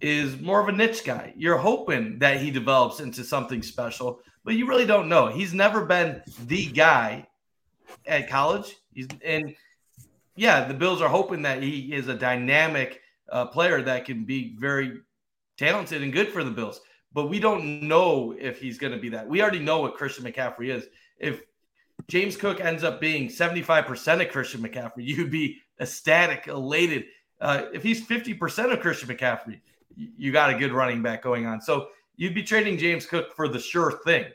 [0.00, 1.32] is more of a niche guy.
[1.36, 5.28] You're hoping that he develops into something special, but you really don't know.
[5.28, 7.26] He's never been the guy
[8.06, 8.76] at college.
[8.92, 9.54] He's and
[10.36, 14.56] yeah, the Bills are hoping that he is a dynamic uh, player that can be
[14.58, 15.00] very
[15.56, 16.80] talented and good for the Bills.
[17.12, 19.28] But we don't know if he's going to be that.
[19.28, 20.86] We already know what Christian McCaffrey is.
[21.18, 21.42] If
[22.08, 27.04] James Cook ends up being 75% of Christian McCaffrey, you'd be ecstatic, elated.
[27.40, 29.60] Uh, if he's 50% of Christian McCaffrey,
[29.96, 31.60] you got a good running back going on.
[31.60, 34.26] So you'd be trading James Cook for the sure thing.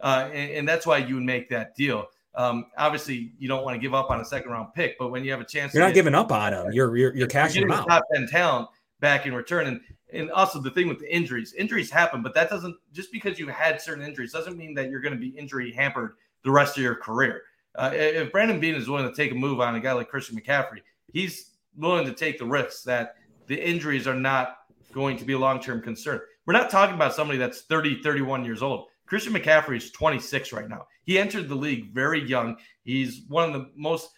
[0.00, 2.08] Uh, and, and, that's why you would make that deal.
[2.34, 5.24] Um, obviously, you don't want to give up on a second round pick, but when
[5.24, 6.72] you have a chance, you're not get, giving up on him.
[6.72, 7.88] You're you're, you're cashing you're him out.
[7.88, 9.80] Top ten talent back in return, and
[10.12, 13.48] and also the thing with the injuries, injuries happen, but that doesn't just because you
[13.48, 16.82] had certain injuries doesn't mean that you're going to be injury hampered the rest of
[16.82, 17.42] your career.
[17.76, 20.38] Uh, if Brandon Beane is willing to take a move on a guy like Christian
[20.38, 20.80] McCaffrey,
[21.12, 24.58] he's willing to take the risks that the injuries are not
[24.94, 26.20] going to be a long term concern.
[26.46, 28.86] We're not talking about somebody that's 30, 31 years old.
[29.06, 30.86] Christian McCaffrey is 26 right now.
[31.04, 32.56] He entered the league very young.
[32.84, 34.10] He's one of the most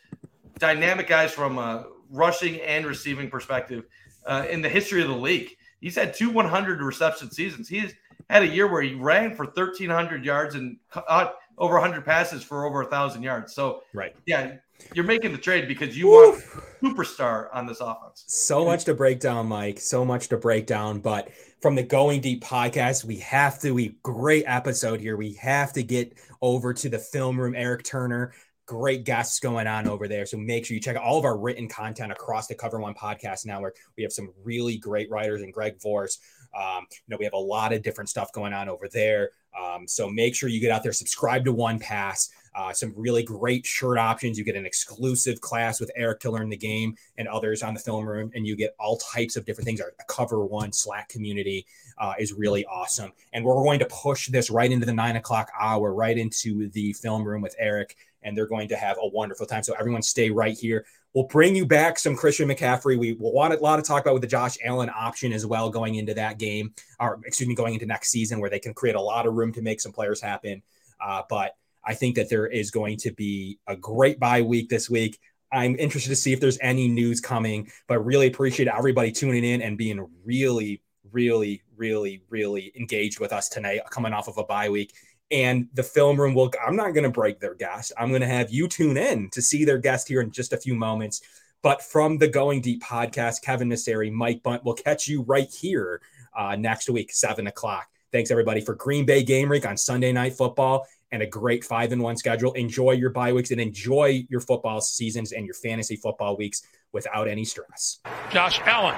[0.58, 3.84] dynamic guys from a rushing and receiving perspective
[4.26, 5.56] uh, in the history of the league.
[5.80, 7.68] He's had two 100 reception seasons.
[7.68, 7.94] He's
[8.30, 12.64] had a year where he ran for 1,300 yards and caught over 100 passes for
[12.64, 13.54] over a thousand yards.
[13.54, 14.56] So, right, yeah,
[14.94, 16.42] you're making the trade because you want
[16.82, 18.24] superstar on this offense.
[18.26, 19.80] So much to break down, Mike.
[19.80, 21.00] So much to break down.
[21.00, 23.72] But from the Going Deep podcast, we have to.
[23.72, 25.16] We great episode here.
[25.16, 27.54] We have to get over to the film room.
[27.56, 28.32] Eric Turner,
[28.66, 30.26] great guests going on over there.
[30.26, 32.94] So make sure you check out all of our written content across the Cover One
[32.94, 33.76] podcast network.
[33.96, 36.18] We have some really great writers and Greg Vorse.
[36.56, 39.30] Um, you know, we have a lot of different stuff going on over there.
[39.58, 42.30] Um, so make sure you get out there, subscribe to One Pass.
[42.56, 44.38] Uh, some really great shirt options.
[44.38, 47.80] You get an exclusive class with Eric to learn the game and others on the
[47.80, 49.80] film room, and you get all types of different things.
[49.80, 51.66] Our Cover One Slack community
[51.98, 55.50] uh, is really awesome, and we're going to push this right into the nine o'clock
[55.60, 59.46] hour, right into the film room with Eric, and they're going to have a wonderful
[59.46, 59.62] time.
[59.62, 60.86] So everyone, stay right here.
[61.12, 62.98] We'll bring you back some Christian McCaffrey.
[62.98, 65.70] We will want a lot to talk about with the Josh Allen option as well
[65.70, 68.96] going into that game, or excuse me, going into next season where they can create
[68.96, 70.62] a lot of room to make some players happen.
[71.00, 71.56] Uh, but
[71.86, 75.18] I think that there is going to be a great bye week this week.
[75.52, 79.62] I'm interested to see if there's any news coming, but really appreciate everybody tuning in
[79.62, 80.82] and being really,
[81.12, 84.92] really, really, really engaged with us tonight, coming off of a bye week.
[85.30, 87.92] And the film room will, I'm not going to break their guest.
[87.98, 90.58] I'm going to have you tune in to see their guest here in just a
[90.58, 91.20] few moments.
[91.62, 96.00] But from the Going Deep podcast, Kevin Nasseri, Mike Bunt will catch you right here
[96.36, 97.88] uh, next week, seven o'clock.
[98.12, 101.92] Thanks everybody for Green Bay Game Week on Sunday Night Football and a great five
[101.92, 102.52] and one schedule.
[102.52, 106.62] Enjoy your bye weeks and enjoy your football seasons and your fantasy football weeks
[106.92, 108.00] without any stress.
[108.30, 108.94] Josh Allen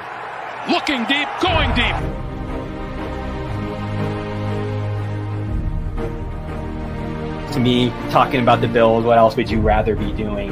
[0.69, 1.95] looking deep, going deep.
[7.53, 10.51] To me, talking about the Bills, what else would you rather be doing?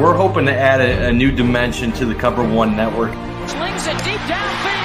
[0.00, 3.12] We're hoping to add a, a new dimension to the Cover One network.
[3.46, 4.79] Slings it deep downfield,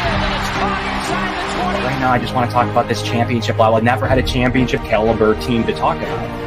[1.95, 2.01] the 20.
[2.01, 3.75] Right now, I just want to talk about this championship level.
[3.75, 6.45] I've never had a championship caliber team to talk about.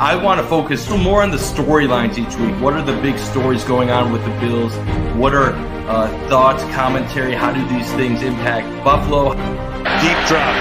[0.00, 2.54] I want to focus more on the storylines each week.
[2.62, 4.76] What are the big stories going on with the Bills?
[5.16, 5.52] What are
[5.88, 7.34] uh, thoughts, commentary?
[7.34, 9.34] How do these things impact Buffalo?
[9.34, 10.54] Deep drop.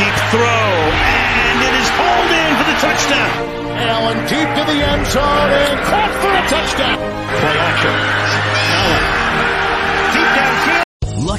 [0.00, 0.64] Deep throw.
[1.12, 3.52] And it is hauled in for the touchdown.
[3.76, 6.96] Allen deep to the end zone and caught for a touchdown.
[6.96, 8.21] Play action.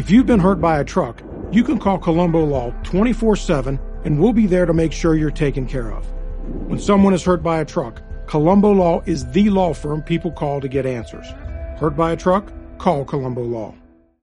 [0.00, 1.22] If you've been hurt by a truck,
[1.52, 5.66] you can call Colombo Law 24-7 and we'll be there to make sure you're taken
[5.66, 6.10] care of.
[6.68, 10.58] When someone is hurt by a truck, Colombo Law is the law firm people call
[10.62, 11.26] to get answers.
[11.78, 12.50] Hurt by a truck?
[12.78, 13.74] Call Colombo Law.